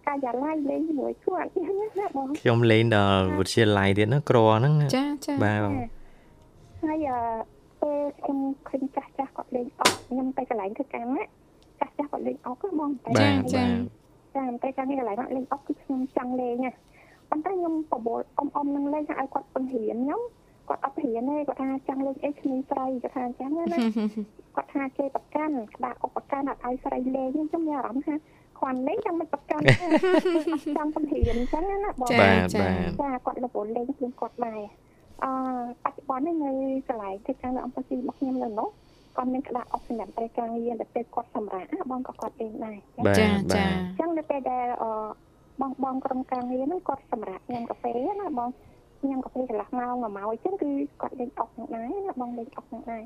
[0.07, 5.59] កាយ៉ាឡៃលេងជាមួយគាត់អញ្ចឹងណាបងខ្ញុំលេងដល់វិទ្យាល័យទៀតណាក្រហ្នឹងណាចាចាបាទ
[6.83, 7.07] ហើយ
[7.81, 8.37] ពេលខ្ញុំ
[8.69, 11.21] ឃើញចាស់ចាស់គាត់លេងអុកខ្ញុំទៅកន្លែងធ្វើការណា
[11.79, 13.63] ចាស់ចាស់គាត់លេងអុកហ្មងតែបាទចា
[14.35, 16.71] បាទចាតែកាលនេះកន្លែងមកលេងអុកគឺខ្ញុំចង់លេងណា
[17.29, 20.21] ប៉ុន្តែខ្ញុំបបួលអ៊ំអ៊ំនឹងលេងឲ្យគាត់ពឹងរៀនខ្ញុំ
[20.69, 23.65] គាត់អត់រៀនទេគាត់ថាចង់លេងអីគ្មានស្រីគាត់ថាអញ្ចឹងណា
[24.55, 28.15] គាត់ថាគេប្រកាន់ក្តារឧបកាន់អត់ឲ្យស្រីលេងខ្ញុំមានអារម្មណ៍ថា
[28.59, 29.73] គ្រាន់លេងចាំមិនប្រកាន់ទេ
[30.77, 34.61] ចង់ពឹងរៀនអញ្ចឹងណាបងចាបាទចាបាទចាគាត់រវល់លេងខ្លួនគាត់ដែរ
[35.23, 35.31] អឺ
[35.83, 36.51] បច្ចុប្បន្ននេះនៅ
[36.87, 38.69] កន្លែងទីតាំងនៅអង្គស៊ីរបស់ខ្ញុំនៅនោះ
[39.17, 44.91] គាត់មានក្តារអុកសម្រាប់ត្រីការងារដែលពេលគាត់សម្រាប់បងក៏គាត់លេងដែរបាទចាបាចាទអញ្ចឹងនៅពេលដែលអឺ
[45.61, 47.91] បងបងក្រុមការងារហ្នឹងគាត់សម្រាប់ញ៉ាំកាហ្វេ
[48.21, 48.49] ណាបង
[49.07, 53.03] ញ៉ាំកាហ្វេកន្លះម៉ោងមួយម៉ោងអញ្ចឹងគឺគាត់លេងអុកហ្នឹងដែរណាបងលេងអុកហ្នឹងដែរ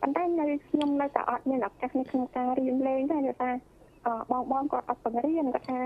[0.00, 3.54] ប៉ុន្តែនៅខ្ញុំនៅតែអត់មានឱកាសនៅក្នុងការរៀនលេងដែរដោយសារ
[4.06, 5.80] អឺបងបងគាត់អត់បង្រៀនគាត់ថា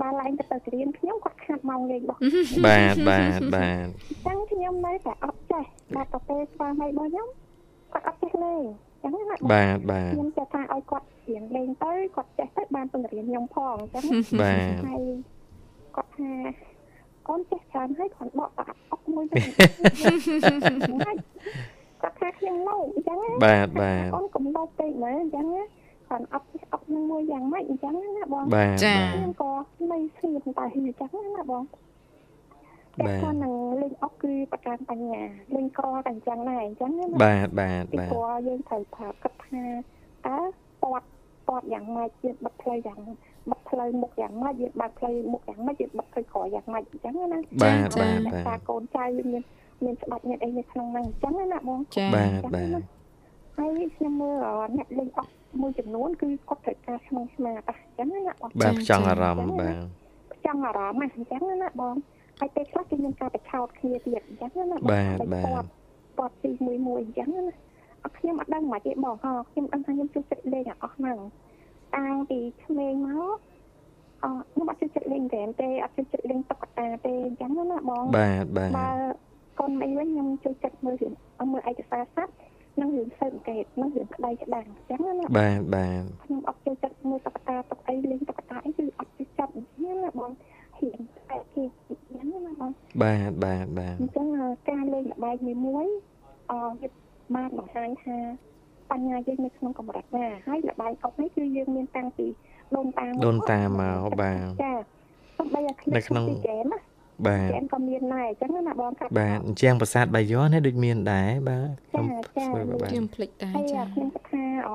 [0.00, 2.18] បើឡើងទៅទៅរៀនខ្ញុំគាត់ខាត់ម៉ោងលេងរបស់
[2.66, 5.64] បាទបាទបាទអញ្ចឹងខ្ញុំនៅតែអត់ចេះ
[5.96, 7.28] ដល់ទៅពេលស្វាមីរបស់ខ្ញុំ
[7.92, 8.62] គាត់អត់ចេះលេង
[9.02, 14.04] អញ្ចឹងណាបងបាទបាទខ្ញុំចេះថាឲ្យគាត់រៀនលេងទៅគាត់ចេះទៅបានបង្រៀនខ្ញុំផងអញ្ចឹង
[14.42, 15.02] បាទហើយ
[15.96, 16.30] គាត់ថា
[17.28, 19.36] អូនចេះច្រើនហើយគាត់បកបាក់អុកមួយទៅ
[22.02, 25.62] គាត់ថាខ្ញុំលោអញ្ចឹងណាបាទបាទអូនកុំលោពេកមើលអញ្ចឹងណា
[26.08, 29.50] គាត់អត់ចេះអុកនឹងមួយយ៉ាងម៉េចអញ្ចឹងណាបងបាទចាបាទខ្ញុំក៏
[29.90, 31.62] មិនស្ងៀមតែអញ្ចឹងណាបង
[33.00, 35.22] បាតែទគាត់នឹងលេងអុកគឺប្រកាន់បញ្ញា
[35.54, 39.62] លេងក្រតែអញ្ចឹងដែរអញ្ចឹងណាបាទបាទពីបាទព្រោះយើងត្រូវប្រើគិតថា
[40.26, 40.38] តើ
[40.82, 41.02] ពត
[41.48, 43.00] ពតយ៉ាងម៉េចយើងបិទផ្លូវយ៉ាង
[43.50, 49.42] បិទផ្លូវមុខយ៉ាងម៉េចយើងបើកផ្លូវមុខយ៉ាងម៉េចយើងបិទផ្លូវក្រោយយ៉ាងម៉េចអញ្ចឹងណាបាទចាបាទតែបាទថាកូនចៅយើងមាន
[49.84, 52.82] មានច្បាប់មានអីនៅក្នុងហ្នឹងអញ្ចឹងណាបងចាបាទបាទ
[53.56, 54.36] ហើយខ្ញុំមើល
[54.76, 55.28] អ្នកលេងអុក
[55.60, 59.74] មួយចំនួនគឺគាត់ត្រូវការក្នុងស្មាតអញ្ចឹងណាបងបាទចង់អារម្មណ៍បាទ
[60.46, 61.94] ចង់អារម្មណ៍អញ្ចឹងណាបង
[62.38, 65.64] ហើយពេលខ្លះគេមានការបិឆោតគ្នាទៀតអញ្ចឹងណាបងបាទបាទ
[66.18, 67.54] ពតទីមួយមួយអញ្ចឹងណា
[68.04, 71.18] អត់ខ្ញុំអត់ដឹងមកទេបងហ៎ខ្ញុំដឹងថាខ្ញុំជួយចិត្តលេងអាអស់ហ្នឹង
[71.96, 73.36] តាំងពីក្មេងមក
[74.22, 78.90] អឺខ្ញុំអត់ជួយចិត្តលេងហ្គេមទេអត់ជួយចិត្តលេងតុក្កតាទេអញ្ចឹងណាបងបាទបាទបើ
[79.60, 81.12] កូនមីវិញខ្ញុំជួយចិត្តមើលរឿង
[81.52, 82.32] មើលឯកសារស័ព្ទ
[82.80, 90.30] និងរឿងសើអង្កេតនិងរឿងក្តីក្តាំងអញ្ចឹងណាបាទបាទខ្ញុំអត់ចូលចិត្តមើលតុក្កតាតុកអីលេងតុក្កតាអីគឺអត់ចូលចិត្តអញ្ចឹងណាបង
[90.78, 92.70] ហ៊ានតែគេអញ្ចឹងណាបង
[93.02, 94.26] បាទបាទបាទអញ្ចឹង
[94.70, 95.86] ការលេងល្បែងមួយមួយ
[96.50, 96.88] អឺវា
[97.36, 98.16] បានបង្ហាញថា
[98.92, 102.26] បញ្ញាយើងនៅក្នុងកម្រិតណាហើយល្បែងអុកនេះគឺយើងមានតាំងពី
[102.76, 104.72] ដូនតាមកដូនតាមកបាទចា
[105.38, 106.78] សំបីតែនៅក្នុងពីហ្គេមណា
[107.26, 114.70] បាទហ្គេមក៏មានដែរអញ្ចឹងណាបងកាត់បាទអញ្ចឹងប្រាសាទបាយ័ននេះដូចមានដែរបាទខ្ញុំចាចាធ្វើបាទខ្ញុំភ្លេចដែរហើយចាខ្ញុំគិតថាអ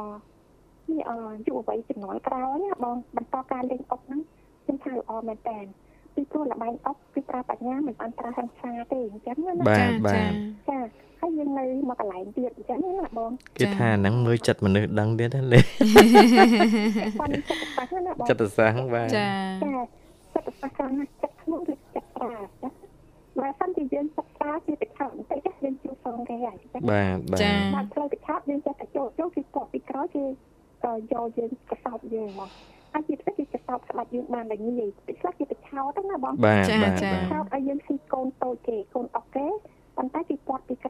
[0.92, 1.12] នេះអ
[1.48, 4.22] យុវវ័យចំនួនក្រោយណាបងបន្តការលេងអុកហ្នឹង
[4.64, 5.60] ខ្ញុំថាល្អមែនតើ
[6.16, 10.32] ពីព្រោះល្បែងអុកគឺប្រើបញ្ញាមិនបានប្រើហិង្សាទេអញ្ចឹងណាបាទចាបាទ
[10.70, 10.80] ចា
[11.24, 19.28] ហើយយើងនៅមកកន្លែងទៀតអញ្ចឹងណាបងគេថាហ្នឹងមើលចិត្តមនុស្សដឹងទៀតណាលេគាត់នឹងចិត្តសាស្ត្រណាបងចិត្តសាស្ត្របាទចា
[19.64, 19.82] ចា
[20.34, 22.70] ចិត្តសាស្ត្រណាចិត្តខ្លួនឬចិត្តប្រាចា
[23.40, 30.24] បើសិនជាយើងសិក្សាជាបិឆោតបន្តិចយើងជួបសងគេហើយចាបាទបាទចាបើផ្លូវបិឆោតយើងចេះតែចូលចូលគឺគាត់ពីក្រោយគឺ
[31.14, 32.50] យកយើងកសោបយើងមក
[32.94, 39.48] ហើយជាពិសេសគឺកសោបស្ដាច់យើងបានតែងាយពីខ្លះគេបិឆោតហ្នឹងណាបងបាទចាបាទចាបាទឆោតឲ្យយើងស៊ីកូនតូចគេកូនអុកគេ
[39.98, 40.33] ប៉ុន្តែគេ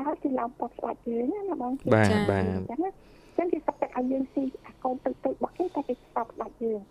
[0.05, 2.89] ពាត់ពីក្រោយគឺឡើងពាត់ស្ដាច់យើងណាបងបាទចាបាទអញ្ចឹងណា
[3.35, 6.81] អញ្ចឹងគេសុខចិត្តឲ្យយើងស៊ីអាកូនទៅទៅរបស់គេតែគេស្បស្ដាច់យើង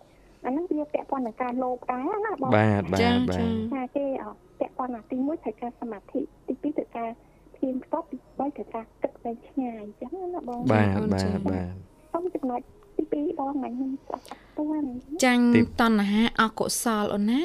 [0.45, 4.25] អាហ្នឹងវាពាក់ព័ន្ធនឹងការលោភដែរណាបងបាទបាចាទចាបាទថាគេអ
[4.59, 7.09] ពាក់ព័ន្ធអាទី1ត្រូវការសមាធិទី2ត្រូវការ
[7.57, 11.65] ធៀងខ្ទប់ទី3ត្រូវការគិតវែងឆ្ងាយអញ្ចឹងណាបងបាទអូនបាចាទបាទ
[12.11, 12.61] សូមចំណុច
[12.95, 14.23] ទី2បងថ្ងៃខ្ញុំស្ដាប់
[14.57, 14.87] តាន់
[15.23, 15.43] ចាញ់
[15.81, 17.43] តណ្ហាអកុសលអូនណា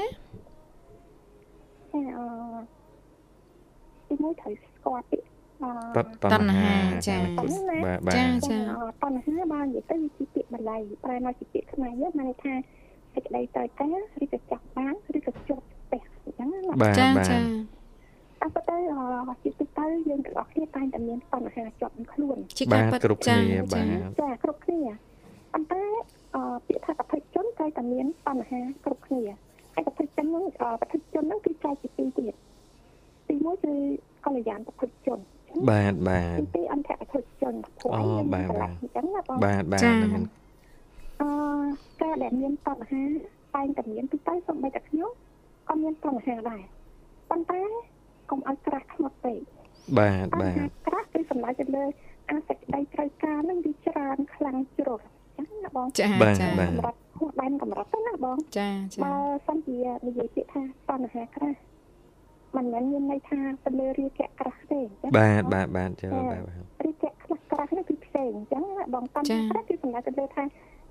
[1.92, 2.20] ចាអ
[4.08, 5.18] ទីមួយត្រូវស្គាល់ពី
[6.32, 6.74] តណ្ហា
[7.08, 7.16] ចា
[7.86, 8.56] បាទបាទចាចា
[9.02, 12.52] តណ្ហាបាននិយាយទៅវាជាពាក្យបាលីប្រែមកជាពាក្យខ្មែរយើងមានន័យថា
[13.14, 17.38] សេចក្តីត្រូវការឬក៏ចង់បានឬក៏ជាប់ផ្ទះអញ្ចឹងណាបាទចាចា
[18.42, 18.76] អត់ទៅ
[19.42, 23.38] ជាទូទៅយើងទាំងអស់គ្នាតែងតែមានបញ្ហាជាប់ខ្លួនជាការពិតគ្រប់គ្នា
[23.72, 23.86] បាទ
[24.20, 24.80] ចាគ្រប់គ្នា
[25.52, 25.82] ប៉ុន្តែ
[26.34, 29.22] អពាក្យថាប្រតិជនតែតែមានបញ្ហាគ្រប់គ្នា
[29.74, 30.44] ហើយប្រតិជនហ្នឹង
[30.80, 32.34] ប្រតិជនហ្នឹងគឺចែកជាពីរទៀត
[33.28, 33.74] ទីមួយគឺ
[34.24, 35.18] កល្យានប្រតិជន
[35.70, 41.28] បាទបាទទីពីរអន្តរប្រតិជនព្រោះយើងបាទបាទអញ្ចឹងណាបងបាទបាទអឺ
[42.02, 43.02] ការដែលមានបញ្ហា
[43.54, 45.10] តែងតែមានទីទៅសូម្បីតែខ្ញុំ
[45.68, 46.62] ក៏មានបញ្ហាដែរ
[47.30, 47.60] ប៉ុន្តែ
[48.30, 49.40] កុំឲ្យក្រាស់ខ្មាត់ពេក
[49.98, 50.56] បាទបាទ
[50.86, 51.84] ក្រាស់គឺសំដៅទៅលើ
[52.30, 55.00] អាសេចក្តីត្រូវការនឹងវាច្រើនខ្លាំងជ្រុល
[55.36, 59.14] ចឹងណាបងចាចាសម្រាប់ហួសដែនកម្រិតទៅណាបងចាចាបើ
[59.46, 61.58] សិនជានិយាយពាក្យថាបញ្ហាក្រាស់
[62.56, 66.42] មិនមែនមានន័យថាទៅលើរាគៈក្រាស់ទេចាបាទបាទបាទចូលបាទ
[66.84, 68.62] រាគៈខ្លះក្រាស់នេះគឺផ្សេងអញ្ចឹង
[68.94, 70.44] បងតាមក្រាស់គឺសំដៅទៅលើថា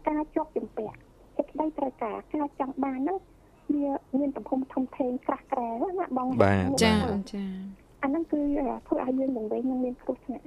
[0.07, 0.97] ការជាប់ជំពាក់
[1.37, 3.17] សេចក្តីត្រូវការការចង់បានហ្នឹង
[3.73, 3.87] វា
[4.19, 6.27] មានទំហំធំធេងក្រាស់ក្រែណាបង
[6.83, 6.93] ចា
[7.33, 7.43] ចា
[8.03, 8.41] អាហ្នឹងគឺ
[8.87, 10.43] ធ្វើឲ្យយើងនឹងវិញនឹងមានគ្រោះថ្នាក់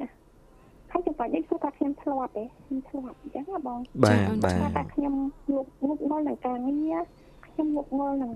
[0.91, 5.15] ហើយចំពោះនេះគឺថាខ្ញុំធ្លាប់ទេខ្ញុំធ្លាប់អញ្ចឹងណាបងបាទបាទថាខ្ញុំ
[5.53, 6.99] ងុកងុកងល់នឹងការងារ
[7.47, 8.33] ខ្ញុំងុកងល់នឹង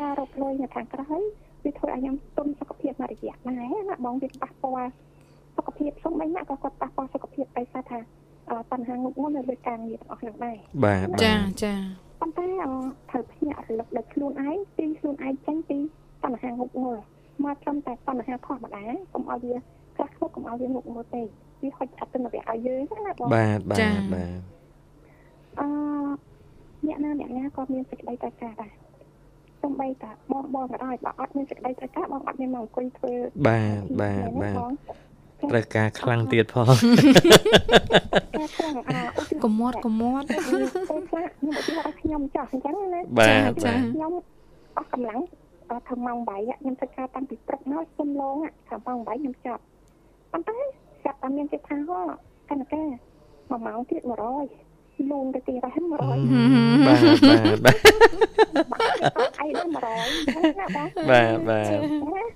[0.00, 1.10] ការរកលុយនៅខាងក្រៅ
[1.64, 4.90] វាធ្វើឲ្យខ្ញុំទុនសុខភាពមួយរយៈដែរណាបងវាប៉ះពាល់
[5.56, 7.98] សុខភាពសូម្បីណាក៏គាត់ប៉ះពាល់សុខភាពដោយសារថា
[8.72, 11.74] បញ្ហាងុកងល់នៅលើការងារទាំងអស់ហ្នឹងដែរបាទចាចា
[12.20, 12.46] ប៉ុន្តែ
[13.10, 15.78] ត្រូវភ្ញាក់រលឹកដល់ខ្លួនឯងទីខ្លួនឯងចេញពី
[16.24, 17.02] បញ្ហាងុកងល់
[17.44, 19.54] មកត្រឹមតែបញ្ហាធម្មតាកុំឲ្យវា
[19.96, 21.22] ខ្លះខ្លះកុំឲ្យវាងុកងល់ទេ
[21.62, 24.40] វាហុចអត្តនវៈឲ្យយើងណាបងបាទបាទបាទ
[25.60, 25.66] អឺ
[26.86, 28.72] អ្នកណាអ្នកណាក៏មានសេចក្តីត្រូវការដែរ
[29.62, 33.14] សំបីតាបងបងក៏ដោយបើអត់មានសេចក្តីត្រូវការបងអត់មានមកអង្គុយធ្វើ
[33.46, 34.56] បាទបាទបាទ
[35.50, 36.74] ត្រូវការខ្លាំងទៀតផង
[39.44, 44.12] កុំមាត់កុំមាត់ពេលខ្លះខ្ញុំឧទាហរណ៍ខ្ញុំចាស់អញ្ចឹងណាបាទខ្ញុំ
[44.76, 45.20] អស់កម្លាំង
[45.88, 48.36] ធ្វើម៉ោង8ខ្ញុំធ្វើការតាំងពីព្រឹកមកសុំឡង
[48.68, 49.62] ថាម៉ោង8ខ្ញុំចប់
[50.32, 50.58] ប៉ុន្តែ
[51.04, 52.00] ចាប់តែមានគេថាហ៎
[52.50, 52.82] កណ្ណកា
[53.50, 54.69] មួយម៉ោងទៀត100
[55.10, 56.18] លូនទៅទីរ៉ែ100បាទ
[56.86, 62.32] បាទបាទអីដល់100ណាបាទបាទបាទ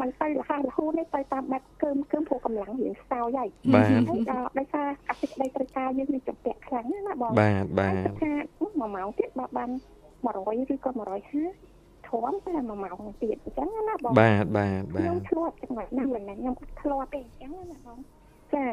[0.00, 3.90] มันទៅលះរហូតនេះទៅតាមបែបកើមកើមព្រោះកម្លាំងរៀងខ្សោយហើយបាទ
[4.58, 9.70] ដោយសារអតិក្តីត្រូវការយើងមានចម្ពាក់ខ្លាំងណាបងបាទបាទថាមួយម៉ោងទៀតបើបាន
[10.26, 17.98] 100ឬក៏150ធំតែមួយម៉ោងទៀតអញ្ចឹងណាបងបាទបាទបាទខ្ញុំធ្លាប់ចំណុចហ្នឹងមិនមែនខ្ញុំអត់ធ្លាប់ទេអញ្ចឹងណាបង
[18.54, 18.64] ចា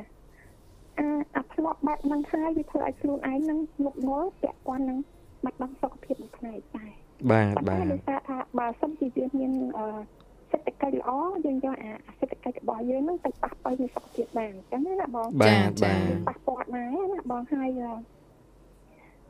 [0.99, 4.99] អាអាធ្លាប់បែបហ្នឹងហើយវាធ្វើឲ្យខ្លួនឯងនឹងងប់ងល់ពាក់ព័ន្ធនឹង
[5.43, 6.91] បាត់បង់សុខភាពមួយផ្នែកដែរ
[7.31, 9.87] បាទបាទដោយសារថាបើសិនជាយើងមានអឺ
[10.51, 11.11] សេដ្ឋកិច្ចល្អ
[11.45, 15.93] យើងយកអាសេដ្ឋកិច្ចរបស់យើងនឹងទៅប៉ះពាល់នឹងសុខភាពបានអញ្ចឹងណាបងចាចា
[16.27, 17.69] ប៉ះពាល់ដែរណាបងហើយ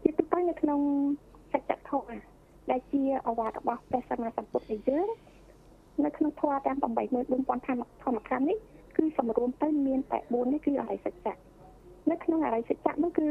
[0.04, 0.80] ជាទូទៅនៅក្នុង
[1.54, 2.19] សច្ចធម៌
[2.71, 5.08] ដែលជាអវត្តរបស់ព្រះសម្មាសម្ពុទ្ធយើង
[6.06, 8.58] នៅក្នុងធម៌ទាំង84000ធម្មធម្មខណ្ឌនេះ
[8.97, 11.36] គឺសម្រួមទៅមានតែ4នេះគឺអរិយសច្ចៈ
[12.12, 13.28] នៅក្នុងអរិយសច្ចៈនោះគឺ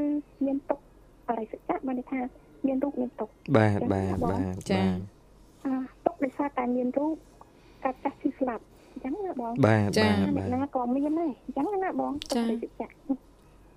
[0.47, 0.81] មានទុក
[1.29, 2.21] អរិយសច្ចៈបានន័យថា
[2.67, 4.83] មានរូបមានទុកបាទបាទបាទចា
[5.65, 5.73] អឺ
[6.07, 7.15] ទុកដោយសារតែមានរូប
[7.85, 12.89] កាត់ចាស់ឈឺស្លាប់អញ្ចឹងណាបងបាទចាអ្នកណាក៏មានដែរអញ្ចឹងណាបងទុកអរិយសច្ចៈ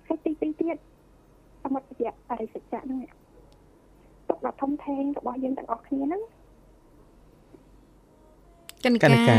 [0.06, 0.76] ហើយទីទីទៀត
[1.62, 2.98] សមុទ្រយៈអរិយសច្ចៈហ្នឹង
[4.28, 6.22] ទុកដ៏ធំធេងរបស់យើងទាំងអស់គ្នាហ្នឹង
[8.84, 9.38] កណ្កា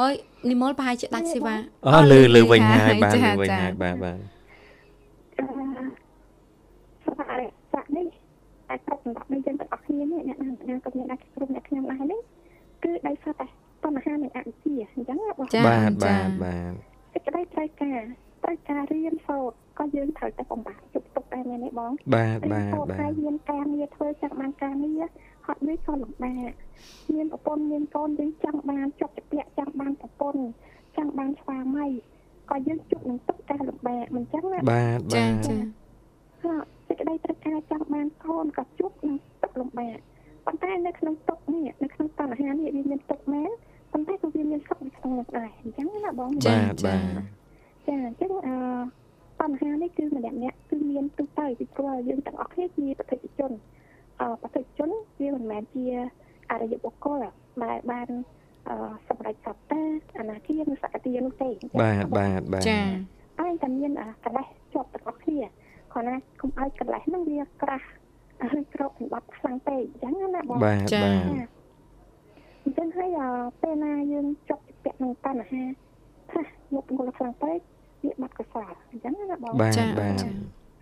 [0.00, 0.14] អើយ
[0.50, 1.54] និមលប្រហែលជាដាច់សេវា
[1.86, 4.35] អូលើលើវិញហើយបាទលើវិញហើយបាទបាទ
[5.38, 5.44] អឺ
[7.72, 8.06] សាក់នេះ
[8.70, 12.20] អាចគ្រប់សម្រាប់នៅយើងទាំងអស់គ្នានេះអ្នកណាណាក៏មានអាចគ្រប់អ្នកខ្ញុំដែរនេះ
[12.84, 13.46] គឺដោយសារតែ
[13.84, 16.72] បញ្ហានឹងអវិជ្ជាអញ្ចឹងបាទបាទបាទបាទ
[17.12, 18.00] សេចក្តីត្រូវការ
[18.44, 25.02] ត្រូវការរៀនសូត្រក៏យើងត្រូវតែបំបាក់ជប់ទុកដែរមែនទេបងបាទបាទបាទហើយមានការងារធ្វើចង់បានការងារ
[25.46, 26.52] ហត់នេះក៏លំបាក
[27.14, 30.42] មានប្រពន្ធមានកូនយើងចង់បានចុកចពាក់ចង់បានប្រពន្ធ
[30.96, 31.86] ចង់បានស្វាមី
[32.50, 35.56] ក៏យើងជួបនឹងទុកការលំបាកមិនចឹងណាបាទបាទចាចា
[36.88, 39.96] សេចក្តីត្រូវការចង់បានកូនក៏ជួបនឹងទុកលំបាក
[40.46, 43.50] ប៉ុន្តែនៅក្នុងទុកនេះនៅក្នុងបញ្ហានេះវាមានទុកមែន
[43.92, 47.14] ប៉ុន្តែក៏វាមានសុខនៅក្នុងនោះដែរអញ្ចឹងណាបងបាទបាទ
[47.86, 48.56] ចាអញ្ចឹងអឺ
[49.40, 53.50] បញ្ហានេះគឺម្នាក់ម្នាក់គឺមានទូទៅពីព្រោះយើងទាំងអស់គ្នាជាប្រតិជន
[54.20, 55.86] អឺប្រតិជនវាមិនមែនជា
[56.50, 57.24] អរិយបុគ្គល
[57.64, 58.35] ដែលបានអឺ
[59.08, 59.82] សម្រេចសត្វតា
[60.18, 61.50] អនាគានិងសកតិនោះទេ
[61.82, 62.80] បាទបាទបាទចា
[63.38, 63.90] ហើយតែមាន
[64.24, 65.50] កលេសជាប់ទាំងអស់គ្នាខ
[65.92, 67.86] គ្រាន់ណាកុំឲ្យកន្លេះហ្នឹងវាក្រាស់
[68.52, 71.22] ហើយក្រោកសម្បត្តិខ្លាំងពេកអញ្ចឹងណាបងបាទបាទ
[72.64, 73.10] អញ្ចឹងហើយ
[73.62, 75.62] ពេលណាយើងចប់ពាក់នឹងបញ្ហា
[76.30, 76.40] ថា
[76.74, 77.58] មុខមូលខ្លាំងពេក
[78.04, 80.32] វាបាត់កសលអញ្ចឹងណាបងបាទចា៎បាទចា៎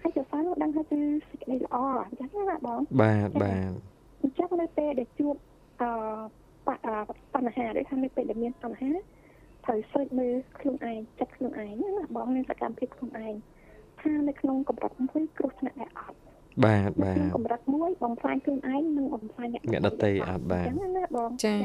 [0.03, 3.71] ហើយកសលនោះដឹងថាគឺសេចក្តីល្អអញ្ចឹងណាបងបាទបាទ
[4.23, 5.35] អញ្ចឹងនៅពេលដែលជួប
[5.83, 5.91] អឺ
[6.67, 6.97] បអឺ
[7.35, 8.91] បញ្ហាដូចថានៅពេលដែលមានបញ្ហា
[9.65, 13.35] ត្រូវស្រេចមើលខ្លួនឯងចិត្តខ្លួនឯងណាបងនៅសកម្មភាពខ្លួនឯង
[14.03, 16.19] ថានៅក្នុងកម្រិតមួយគ្រោះថ្នាក់ដែរអត់
[16.65, 21.61] បាទបាក្នុងទកម្រិតមួយបំផ្លាញខ្លួនឯងនិងបំផ្លាញអ្នកអ្នកដទៃអត់បាទអញ្ចឹងណាបងចា៎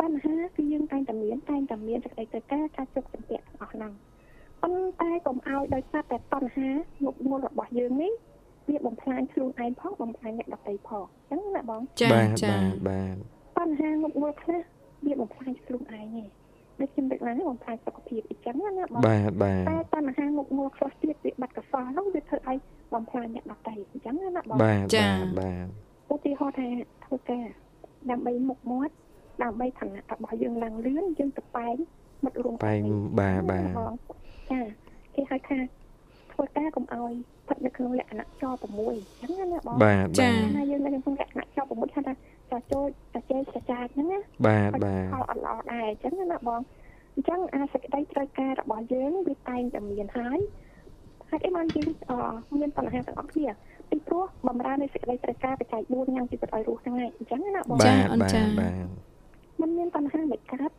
[0.00, 3.92] បញ្ហាគឺយើងតែងតែមានតែងតែមានសេចក្តីត្រូវការការជោគជំពាក់ទាំងអស់ហ្នឹង
[4.62, 6.68] ប៉ុន្តែកុំឲ្យដោយសារតែបញ្ហា
[7.04, 8.12] មុខមូលរបស់យើងនេះ
[8.68, 13.16] វាបំផ្លាញខ្លួនឯងផងបំផ្លាញអ្នកដទៃផងអញ្ចឹងណាបងចាបាទចាបាទបាទ
[13.56, 14.62] បញ្ហាមុខមូលខ្លះ
[15.06, 16.24] វាបំផ្លាញខ្លួនឯងទេ
[16.80, 22.56] ដូចខ្ញុំដឹកឡើងបំផ្លាញសុខភាពអញ្ចឹងណាបងបាទបាទតែបញ្ហាមុខមូលខ្លះទៀតវាបាត់កសលហ្នឹងវាធ្វើឲ្យ
[22.94, 26.68] បំផ្លាញអ្នកដទៃអញ្ចឹងណាបងបាទចា៎បាទបាទឧទាហរណ៍ថា
[27.04, 27.46] ធ្វើការ
[28.10, 28.94] ដើម្បីមុខមាត់
[29.42, 31.76] ដើម្បីឋានៈរបស់យើងឡើងលឿនយើងទៅបែង
[32.24, 32.82] មិត្តរួមបែង
[33.20, 33.66] បាទបាទ
[34.50, 34.60] ចា
[35.14, 35.58] គេហៅថា
[36.32, 37.12] ធ្វើការកុំឲ្យ
[37.44, 42.12] ស្ថិតនៅក្នុងលក្ខណៈច6អញ្ចឹងណាបងបាទចាបាទណាយើងនៅក្នុងលក្ខណៈច6ថាថា
[42.50, 46.60] ចោចូលចជែកចចាចហ្នឹងណាបាទបាទផលអត់ល្អដែរអញ្ចឹងណាបង
[47.14, 50.38] អញ្ចឹងអាសេចក្តីត្រូវការរបស់យើងវាតែងតែមានហើយ
[51.30, 52.12] ហើយអីបានយើងអ
[52.60, 53.48] មានបញ្ហាទាំងអស់គ្នា
[53.90, 58.74] ពីព្រោះបំរើនៃសេចក្តីត្រូវការបច្ច័យ4យ៉ាងជីវិតឲ្យរស់ហ្នឹងឯងអញ្ចឹងណាបងចា៎បាទអូនបាទចា៎បាទ
[59.60, 60.70] มันមានបញ្ហាមិនកើត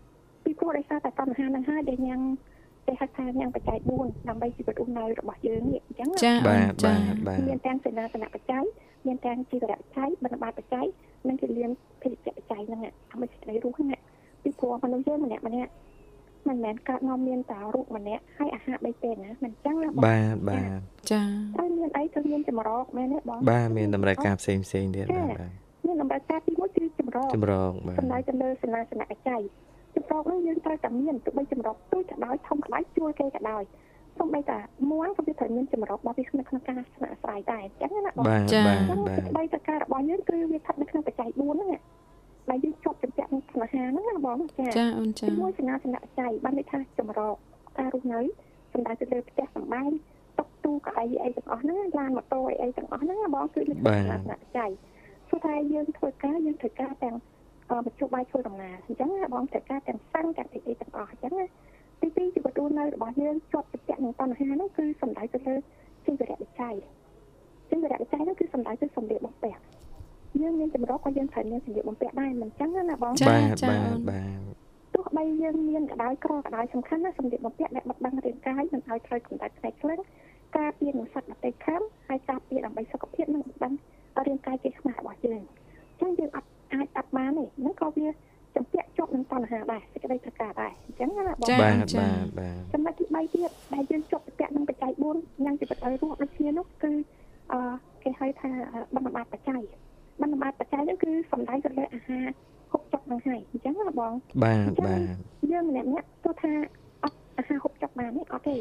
[0.44, 2.22] ពីព្រោះដោយសារតែបញ្ហាហ្នឹងហើយដែលញ៉ាំ
[2.88, 8.66] គេហៅថាញ៉ាំបច្ច័យ4ដើម្បីជីវិតរស់នៅរបស់យើងនេះអញ្ចឹងណាចាអូបាទនចាបាទបាទមានទាំងសេនាសនៈបច្ច័យ
[9.08, 10.86] មានទាំងជីវរៈបច្ច័យបណ្ឌបាតបច្ច័យ
[11.28, 11.70] និងគិលាន
[12.02, 14.00] ភេទជ្ជៈបច្ច័យហ្នឹងអាដើម្បីសេចក្តីរស់ហ្នឹងណា
[14.44, 15.72] ពីព្រោះមនុស្សយើងម្នាក់ម្នាក់
[16.48, 20.80] មិនមែនកើតមកមានតែរូបម្នាក់ហើយអាហារបីពេលណាមិនអញ្ចឹងណាបងបាទបាទ
[21.12, 21.22] ចា
[21.58, 25.52] ហើយមានអីទៅមានចម្រោកមែនទេបងបាទមានតម្រូវការផ្សេងផ្សេងទៀតបាទបាទ
[25.86, 29.42] មានតម្រូវការទីមួយគឺចម្រោកចម្រងបាទសំដៅទៅលើសេនាសនៈបច្ច័យ
[29.96, 33.64] ចម្រោកហ្នឹងយើងត្រូវតែមានទោះបីចម្រោកទូចក៏ដោយធំក៏ដោយជួលគេក៏ដោយ
[34.20, 34.58] សូម្បីតែ
[34.92, 41.80] មួនក៏វាត្រូវមានចម្រោករបស់វាក្នុងក្នុងការស្នាក់អាស្រ័យដែរអញ្ចឹងណាបងបាទចាបាទអញ្ចឹងបាសេចទក្តីត្រូវការរបស់យើងគឺវាស្ថិតនៅក្នុងបច្ច័យ4ហ្នឹងណា
[42.50, 47.36] ដែលយើងជាប់ជំពាក់នឹងស្នេហាហ្នឹងណាបងចា៎ចាអូនចាទីមួយសេនាសនៈបច្ច័យបានន័យថាចម្រោក
[47.78, 48.20] ការរស់នៅ
[48.74, 49.90] សំដៅទៅលើផ្ទះសម្បែង
[50.40, 54.72] តុកទូកៅអីអីទាំងអស់ហ្នឹងឡានម៉ូតូអីអីទាំងអស់ហ្នឹងណាបងគឺនៅក្នុងសេនាសនៈបច្ច័យ
[55.28, 57.16] ព្រោះតែយើងធ្វើការយើងត្រូវការទាំង
[57.72, 61.48] អឺមជ្ឈបាយធ្វើដំណើរអញ្ចឹងណាបងត្រូវការទាំងសាំងទាំងអីអីទាំងអស់អញ្ចឹងណា
[62.02, 65.56] ទីពីរជីវិតរស់នៅរបស់យើងជាប់ជំពាក់នឹងបញ្ហាហ្នឹងគឺសំដៅទៅលើ
[66.06, 66.76] ជីវរៈបច្ច័យ
[67.70, 69.62] ជីវរៈបច្ច័យហ្នឹងគឺសំដៅទៅសម្លៀកបំពាក់
[70.42, 74.40] យើងមានចម្រោកក៏យើងត្រូវមានសម្លៀកបំពាក់ដែរមិនអញ្ចឹងណាបងចាបាទចាបាទអូនបាទ
[74.96, 80.02] ទោះបីយើងមានក៏ដោយក្រក៏ដោយសំខាន់ណាសម្លៀកបំពាក់ដែលបិទបាំងរាងកាយមិនឲ្យត្រូវកម្ដៅថ្ងៃខ្លាំង
[80.58, 83.74] ការពារនឹងសត្វដទៃខាងហើយការពារដើម្បីសុខភាពនិងបិទបាំង
[84.28, 88.08] រាងកាយជាខ្មាស់របស់យើងអញ្ចឹងយើងអត់អាចអត់បានទេហ្នឹងក៏វា
[88.56, 90.37] ចំពាក់ជាប់នឹងបញ្ហាដែរសេចក្តីត្រូវការ
[90.68, 96.92] ដែរអញ្ចឹងណាបងចា៎បាទចា៎បាទបាទចំណុចទី3ទៀតដែលយើងជាប់ពាក់នឹងបច្ច័យ4យ៉ាងជីវិតឲ្យរស់ដូចគ្នានោះគឺ
[97.52, 97.60] អឺ
[98.04, 98.50] គេហៅថា
[98.96, 99.62] បណ្ឌបាតបច្ច័យ
[100.22, 102.26] បណ្ឌបាតបច្ច័យនោះគឺសំដៅទៅលើអាហារ
[102.72, 105.00] ហូបចុកហ្នឹងហើយអញ្ចឹងណាបងបាទបាទ
[105.52, 106.52] យើងម្នាក់ម្នាក់ទោះថា
[107.04, 108.56] អត់អាហារហូបចុកបានទេអត់ទេ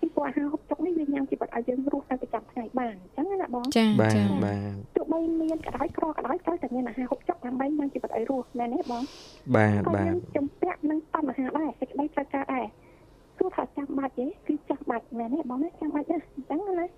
[0.00, 9.02] ពីព្រោះអាហារហូបចុកនេះវាញ៉ាំជីវិតឲ្យយើងរស់នៅប្រចាំថ្ងៃបានអញ្ចឹងណាបងចាបាទចាបាទ ទោះបីមានក៏ដោយក្រក៏ដោយត្រូវតែមានអាហារហូបចុកដើម្បីញ៉ាំជីវិតឲ្យរស់មែនទេបង
[9.56, 12.66] បាទ ហើយ បា យើង ទ ជំពាក់នឹងបញ្ហាដែរសេចក្តីត្រូវការដែរ
[13.38, 16.90] ទោះថាចាំបាច់ទេគឺចាំបាច់មែនទេបងណាចាំបាច់ណាអញ្ចឹងណា បាទ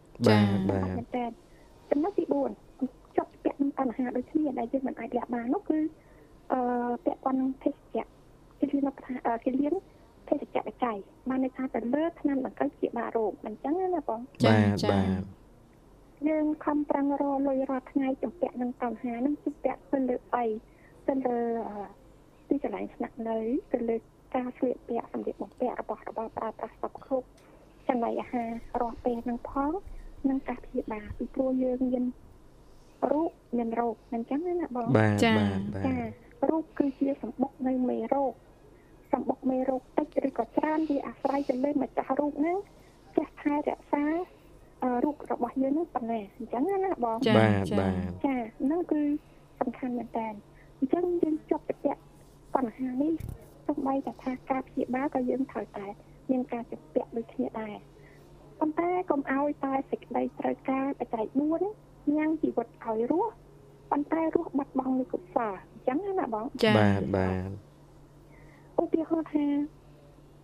[0.70, 1.24] បាទ មែនតើ
[1.90, 5.78] ចំណុចទី4ជាប់ពាក់នឹងបញ្ហាដូចគ្នាដែលយើងមិនអាចលះបាននោះគឺ
[6.52, 6.60] អឺ
[7.04, 8.04] ពាក់ព័ន្ធនឹងភេសជ្ជៈ
[8.58, 9.74] គេលៀនថាគេលៀន
[10.28, 10.96] ភេសជ្ជៈបច្ច័យ
[11.28, 15.22] បានន័យថាទៅលើថ្នាំដង្កូវជាបារោគអញ្ចឹងណាបង ចា បាទ ចា បាទ
[16.28, 20.44] យើងខំប្រឹងរលុយរាល់ថ្ងៃជំពាក់នឹងបញ្ហានឹងជំពាក់ទៅលើអី
[21.08, 21.38] ទៅលើ
[22.48, 23.38] ទីកន្លែងស្នាក់នៅ
[23.72, 23.96] ទៅលើ
[24.34, 27.26] ការស្លៀកពាក់សម្លៀកបំពាក់របស់របរប្រើប្រាស់សពគ្រប់
[27.88, 28.50] ចំណីអាហារ
[28.80, 29.72] រាល់ពេលនឹងផង
[30.28, 32.04] និងការព្យាបាលពីព្រោះយើងមាន
[33.12, 35.96] រូប មានរោគអញ្ចឹងណាបងបាទបាទបាចា
[36.42, 38.32] ទរោគគឺជាសម្បុកនៃមេរោគ
[39.12, 42.56] សម្បុកមេរោគតិចឬក៏ច្រើនវាអាស្រ័យទៅលើម្ចាស់រូបហ្នឹង
[43.16, 44.04] ចេះថែរក្សា
[44.82, 47.92] អឺរូបរបស់យើងហ្នឹងប៉ុណ្ណាអញ្ចឹងណាបងចាបាទចាបាទ
[48.26, 49.02] ចាហ្នឹងគឺ
[49.60, 50.28] សំខាន់មែនតើ
[50.78, 52.02] អញ្ចឹងយើងជាប់ពាក់
[52.54, 53.12] បញ្ហានេះ
[53.66, 55.86] ទោះបីតែថាការព្យាបាលក៏យើងត្រូវតែ
[56.30, 57.76] មានការជំពាក់ដូចគ្នាដែរ
[58.60, 63.31] ប៉ុន្តែកុំឲ្យតែសេចក្តីត្រូវការបច្ច័យ4 ញ៉ាំងជីវិតឲ្យរស់
[63.91, 67.49] ប៉ុន្តែរស់បាត់បង់នូវកុសលអញ្ចឹងណាបង ចា បាទបាទ
[68.81, 69.45] ឧទាហរណ៍ថា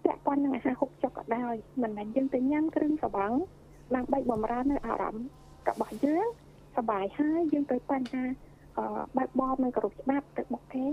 [0.03, 3.33] ពាក់ព័ន្ធនឹងអាហារហូបចុកក៏ដោយមិនមែនយើងទៅញ៉ាំគ្រឿងស្រវឹង
[3.95, 5.25] ដើម្បីបំរើនៅអារម្មណ៍
[5.69, 6.25] របស់យើង
[6.77, 8.23] សบายហើយយើងទៅបញ្ហា
[8.77, 8.85] អឺ
[9.17, 10.85] បើកបបនឹងគោរពច្បាប់ទៅបុកគេ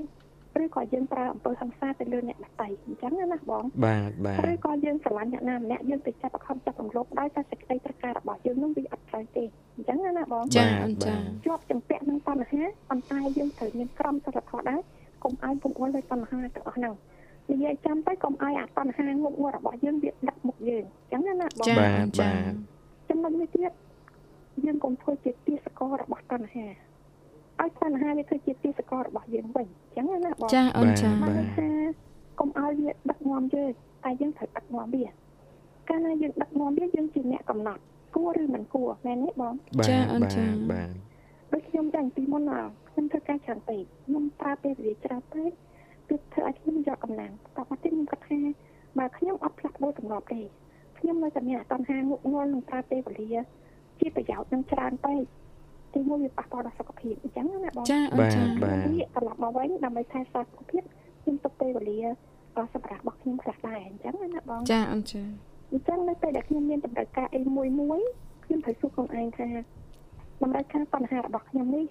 [0.63, 9.43] ឬក៏យើងប្រើអំពើហិង្សាទៅលើអ្នកដទៃអញ្ចឹងណាបងបាទបាទឬក៏យើងស្រឡាញ់អ្នកណាម្នាក់យើងទៅចាប់បង្ខំចាប់រំលោភដោយតែសេចក្តីត្រូវការរបស់យើងនោះវាអត់ត្រូវទេ
[9.75, 14.79] អញ្ចឹងណាបងចាអូនចាជាប់ចំពាក់នឹងបញ្ហាប៉ុន្តែយើងត្រូវមានក្រមសីលធម៌ដែរ
[15.23, 16.93] កុំឲ្យពង្អល់លើបញ្ហាទាំងអស់ហ្នឹង
[17.51, 22.53] និយាយចាំទៅកុំឲ្យអាបញ្ហាងប់ងល់របស់យើងវាដឹកមុខយើងអញ្ចឹងណាបងចាបាទអូនចាបាទ
[23.09, 23.71] ចំណុចមួយទៀត
[24.65, 26.65] យើងកុំធ្វើជាទីសកលរបស់តណ្ហា
[27.61, 31.67] ឲ្យតណ្ហាវាធ្វើជាទីសកលរបស់យើងវិញអញ្ចឹងណាបងចាអូនចាបានន័យថា
[32.39, 33.69] កុំឲ្យវាដឹកនាំយើង
[34.03, 35.05] តែយើងត្រូវដឹកនាំវា
[35.89, 37.81] កាលណាយើងដឹកនាំវាយើងជាអ្នកកំណត់
[38.15, 40.89] គួរឬមិនគួរមែនទេបងបាទចាអូនបាទចាបាទ
[41.51, 45.51] ដូចខ្ញុំចាញ់ពីមុនណាខ្ញុំធ្វើការច្រើនពេកខ្ញុំប្រើពេលវេលាច្រើនពេក
[46.09, 48.39] គឺធ្វើឲ្យខ្ញុំយកកម្លាំងតែមកទីខ្ញុំគិតថា
[48.97, 50.41] បើខ្ញុំអត់ផ្លាស់ប្ដូរទម្លាប់ទេ
[50.99, 53.41] ខ្ញុំនៅតែមានអតន្ហាងុកងល់នឹងប្រើពេលវេលា
[53.99, 55.21] ជាប្រយោជន៍នឹងច្រើនពេក
[55.95, 60.83] ទីមួយវាប៉ះពាល់ដល់សុខភាពអញ្ចឹងណាបងចាអូនបាទចាបាទវាត្រឡប់មកវិញដើម្បីថែសុខភាព
[61.21, 61.99] ខ្ញុំទុកពេលវេលា
[62.57, 65.21] ដល់សម្រាប់របស់ខ្ញុំខ្លះដែរអញ្ចឹងណាបងចាអូនចា
[65.71, 67.99] អញ្ចឹងនៅពេលដែលខ្ញុំមានតម្រូវការអីមួយមួយ
[68.45, 69.47] ខ្ញុំត្រូវសួរខ្លួនឯងថា
[70.41, 71.85] តម្រូវការបញ្ហារបស់ខ្ញុំនេះ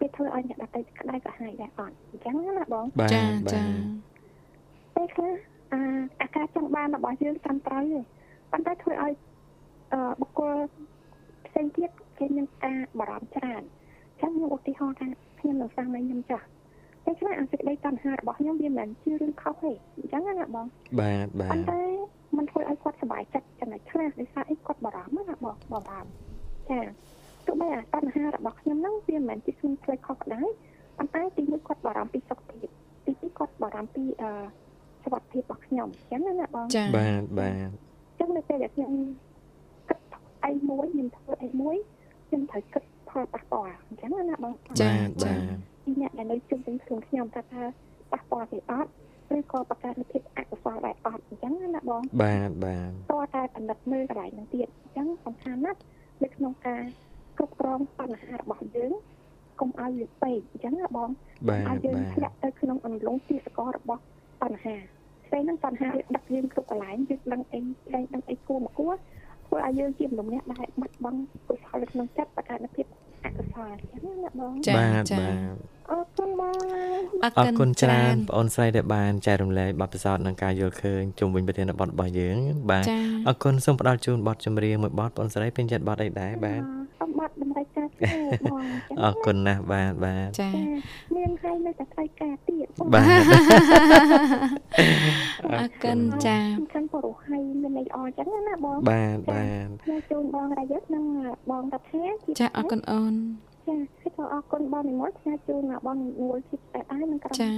[0.00, 3.68] វាធ្វើឲ្យអ្នកដទៃក្តៅក្រហាយដែរអត់អញ្ចឹងណាបងបាទចាបាចាទ
[4.96, 5.34] ពេលខ្លះ
[5.72, 5.80] អា
[6.20, 8.00] អាការចង់បានរបស់យើងតាមត្រូវទេ
[8.52, 9.12] ប៉ុន្តែធ្វើឲ្យ
[9.92, 10.54] អឺបុគ្គល
[11.46, 15.06] ផ្សេងទៀត គេមានការបារម្ភច្រើនអញ្ចឹងខ្ញុំឧទាហរណ៍ថា
[15.40, 16.46] ខ្ញុំនៅសាំងនៅខ្ញុំចាស់
[17.04, 20.66] ពេលខ្លះអាសេចក្តីតណ្ហារបស់ខ្ញុំវាមិនមែនជារឿងខុសទេអញ្ចឹងណាបង
[21.00, 21.82] បាទបាប៉ុទន្តែ
[22.36, 26.10] มันធ្វើឲ្យគាត់សុបាយចិត្តចំណុចខ្លះដោយសារអីគាត់បារម្ភណាបងបារម្ភ
[26.70, 26.80] ចា
[27.46, 30.48] ទោះបីអាបញ្ហារបស់ខ្ញុំហ្នឹងវាមិនមែនជាខ្លួនផ្លេចខុសក៏ដោយ
[30.98, 32.68] ប៉ុន្តែទីមួយគាត់បារម្ភពីសុខភាព
[33.06, 34.30] ទីពីរគាត់បារម្ភពីអឺ
[35.02, 38.92] សុខភាពរបស់ខ្ញុំអញ្ចឹងណាបងចាបាទបាទអញ្ចឹងនៅពេលដែលខ្ញុំ
[39.88, 39.98] គិត
[40.46, 41.76] អីមួយខ្ញុំធ្វើអីមួយ
[42.26, 47.62] ខ្ញុំត្រូវគិតផលប៉ះពាល់អញ្ចឹងណាបងចាបាទបាទពីអ្នកដែលនៅជុំវិញខ្លួនខ្ញុំថាថា
[48.12, 48.90] ប៉ះពាល់គេអត់
[49.36, 55.80] ឬក៏បង្កើតនូវភាពអកុសលដែរអត់អញ្ចឹងណាបងបាទបាទតើតែពិនិត្យមើលកន្លែងហ្នឹងទៀតអញ្ចឹងសំខាន់ណាស់
[56.22, 56.82] នៅក្នុងការ
[57.38, 58.92] គ្រប់គ្រងបញ្ហារបស់យើង
[59.60, 61.10] កុំឲ្យវាពេកអញ្ចឹងណាបង
[61.48, 64.02] បាទឲ្យយើងបាទធ្លាក់ទៅក្នុងអន្លង់ទីសកលរបស់
[64.42, 64.76] បញ្ហា
[65.26, 67.60] ផ្សេងហ្នឹងបញ្ហាវាដឹកយើងគ្រប់កន្លែងយើងដឹងអី
[67.94, 68.94] ដឹងដឹងអីគួរមកគួរ
[69.46, 72.86] ធ្វើឲ្យយើងជាមនុស្សម្នាក់ដែលបាត់បង់កុសលនៅក្នុងចិត្តបង្កើតនូវភាព
[73.24, 76.54] អកុសលអញ្ចឹងណាបងចាបាទចាបាទ អរគុណបង
[77.24, 82.36] អរអរគុណគុណច្ច្រើននបងអូនស្រីដែលបានចែករំលែកបទពិសោធន៍និងការយល់ឃើញជុំវិញប្រធានបទរបស់យើង
[82.70, 86.62] បាទចាអរគុណសូមផ្ដល់ជូនបទចម្រៀងមួយបទបងអូនស្រីពេញចិត្តបទអីដែរបាទ
[87.02, 88.10] អំបត្តិតម្រូវការទេ
[88.52, 90.50] បងអញ្ចឹងអរគុណណាស់បាទបាទចាចា
[91.16, 93.22] មានហើយនៅតែត្រូវការទៀតបងបាទ
[95.52, 101.04] អរគុណចាសំខាន់ពរស់ហើយមានន័យអអញ្ចឹងណាបងបាទបាទខ្ញុំជូនបងរាយុទ្ធនិង
[101.50, 103.14] បងតាថាជាចាអរគុណអូន
[103.66, 107.50] ចាហើយក៏អរគុណបងនិមលផ្សាយជូនបងនួលជាតែដែរនឹងក្រុមចា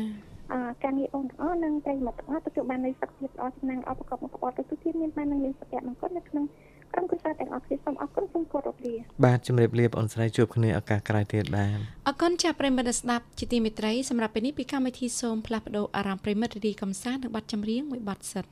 [0.53, 6.45] អឺការងារបងទាំងអស់និងប្រិយមិត្តទាំងអស់ទទួលបាននូវសុខភាពល្អចំណាំងល្អប្រកបមុខរបរទៅទៀតមានបាននឹងមានសុភមង្គលនៅក្នុង
[6.93, 8.95] ក្រុមគ្រួសារទាំងអស់គ្នាសូមអរគុណសូមគោរពលា
[9.25, 11.79] បាទជំរាបលាបងអូនស្រីជួបគ្នាឱកាសក្រោយទៀតបាទ
[12.09, 18.45] អរគុណចាស់ប្រិយមិត្តស្ដាប់ជាទីមេត្រីសម្រាប់ពេលនេះពីកម្មវិធីសូមផ្លាស់ប្ដូរអារម្មណ៍ប្រិយមិត្តរីកំសាន្តនឹងប័ណ្ណចម្រៀងមួយប័ណ្ណសិត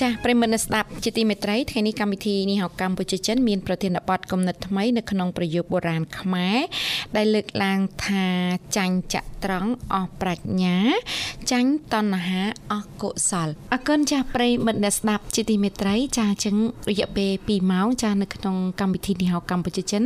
[0.00, 6.58] ចាស់ប្រិយមិត្តអ្នកស្ដាប់ជាទីមេត្រីថ្ងៃនេះកម្មវិធីនេះហៅកម្ពុជាចិនមានប្រធានបទគំនិតថ្មីនៅក្នុងប្រយោគបុរាណខ្មែរ
[7.16, 8.26] ដែលលើកឡើងថា
[8.76, 10.78] ចាញ់ច ត្រង្គអស់ប្រាជ្ញា
[11.50, 16.56] ចាញ់តណ្ហាអស់កុសលអរគុណចាស់ប្រិយមិត្តអ្នកស្ដាប់ជាទីមេត្រី ចាស់ចឹង
[16.90, 20.02] រយៈពេល2ម៉ោងចាស់នៅក្នុងកម្មវិធីនេះហៅកម្ពុជាចិន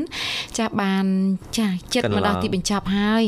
[0.59, 1.07] ចាស់បាន
[1.59, 3.23] ចាស់ចិត្តមកដល់ទីបញ្ចប់ហើយ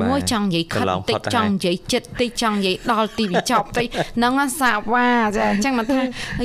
[0.00, 3.86] មួយចង់និយាយខិតបន្តិចចង់និយាយចិត្តតិចចង់និយាយដល់ទីបញ្ចប់តិច
[4.16, 6.00] ហ្នឹងសាវ៉ាចាអញ្ចឹងមកថា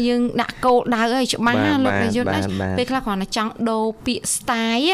[0.07, 2.41] យើងដាក់គោលដៅឲ្យច្បាស់ណាលោកប្រយុទ្ធណា
[2.77, 4.91] ពេលខ្លះគ្រាន់តែចង់ដូរពាក្យ style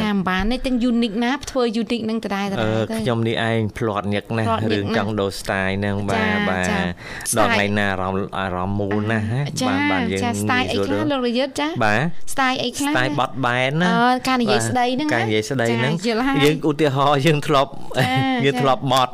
[0.00, 6.92] ចាមិនបានទេទាំង unique ណាធ្វើ unique នឹងដដែលដអឺដែលទៅខ្ញុំនេះឯងផ្្លាត់ញឹកណាស់ផ្លាត់ញឹករឿងណាស់ចង់ដូរ style ហ្នឹងបាចាទបាទចាដល់
[7.30, 12.00] style ថ្ងៃណាអារម្មណ៍អារម្មណ៍មូលណាស់ហ៎ចាបានបានយើងចា style អីខ្លះលោករយុទ្ធចាបាទ
[12.32, 18.06] style អីខ្លះ style បត់បែនណាអឺការនិយាយស្ដីហ្នឹងការនិយាយស្ដីហ្នឹងចាយល់ហើយយើងឧទាហរណ៍យើងធ្លាប់ចា
[18.44, 19.12] យើងចាធ្លាប់បត់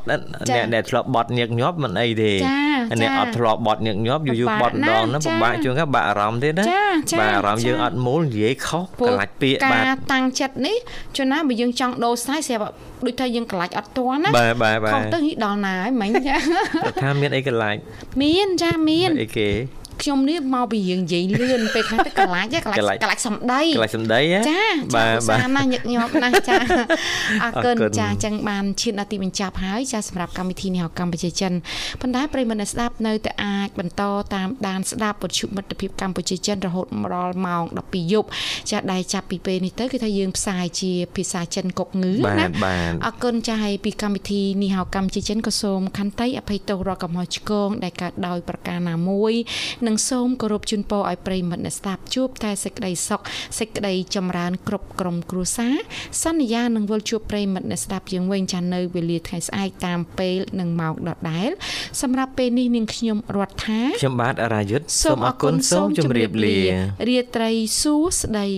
[0.49, 10.77] ចាអ្នកដែលធ្លាប់បត់ញឹកញាប់មិនអីទេចា អ្នកចាអត់ធ្លាប់បត់ញឹកញាប់យូរយូរពិបាបកត់ម្ដងណាស់ហ្នឹងចាពិបាកជួនកាលបាក់អារម្មណ៍ទេណាចាចាបាទអារម្មណ៍យើងចាអត់មូលនិយាយខុសព្រោះកន្លាច់ពាក្យកាបាទរតាំងចិត្តនេះ
[11.17, 12.75] ជួនណាបើយើងចង់ដូរ style ស្រាប់
[13.07, 16.37] ដូចថាយើងកន្លាច់អត់ទាន់ណាបាទបាទបាខុសទទៅនេះដល់ណាហើយមិញចា
[16.85, 17.79] គាត់ថាមានអីកន្លាច់
[18.23, 19.49] មានចាមានអីគេ
[20.03, 24.63] ខ្ញុំនេះមកពីរឿងនិយាយលឿនពេលខ្លះទៅកលាច់កលាច់កលាច់សំដីកលាច់សំដីចា
[24.95, 26.57] បាទបាទណាញឹកញាប់ណាស់ចា
[27.45, 31.53] អរគុណចាចឹងបានឈានដល់ទីបញ្ចប់ហើយចាសម្រាប់កម្មវិធីនេះកម្ពុជាចិន
[32.01, 34.03] ប៉ុន្តែប្រិយមិត្តអ្នកស្ដាប់នៅតែអាចបន្ត
[34.35, 38.29] តាមដានស្ដាប់ពុទ្ធមិត្តភាពកម្ពុជាចិនរហូតមកដល់ម៉ោង12យប់
[38.71, 42.47] ចាដែលចាប់ពីពេលនេះទៅគឺថាយើងផ្សាយជាភាសាចិនកុកងឺណា
[43.07, 49.33] អរគុណចាឲ្យពីកម្មវិធីនេះហៅកម្ពុជាចិនក៏សូមខន្តីអភ័យទោសរកកំហុសឆ្គងដែលកើតដោយប្រការណាមួយ
[49.87, 53.21] និងសូមគោរពជូនពរឲ្យប្រិយមិត្តអ្នកស្ដាប់ជួបតែសេចក្តីសុខ
[53.59, 55.75] សេចក្តីចម្រើនគ្រប់ក្រុមគ្រួសារ
[56.25, 61.51] សន្យានឹងវិលជួបប្រិយមិត្តអ្នកស្ដាប់យើងវិញចានៅវេលាថ្ងៃស្អែកតាមពេលនិងម៉ោងដដែល
[62.03, 66.59] សម្រាប់ពេលនេះនាងខ្ញុំរដ្ឋាខ្ញុំបាទអរាយុទ្ធសូមអរគុណសូមជម្រាបលា
[67.09, 68.49] រាត្រីសួស្តី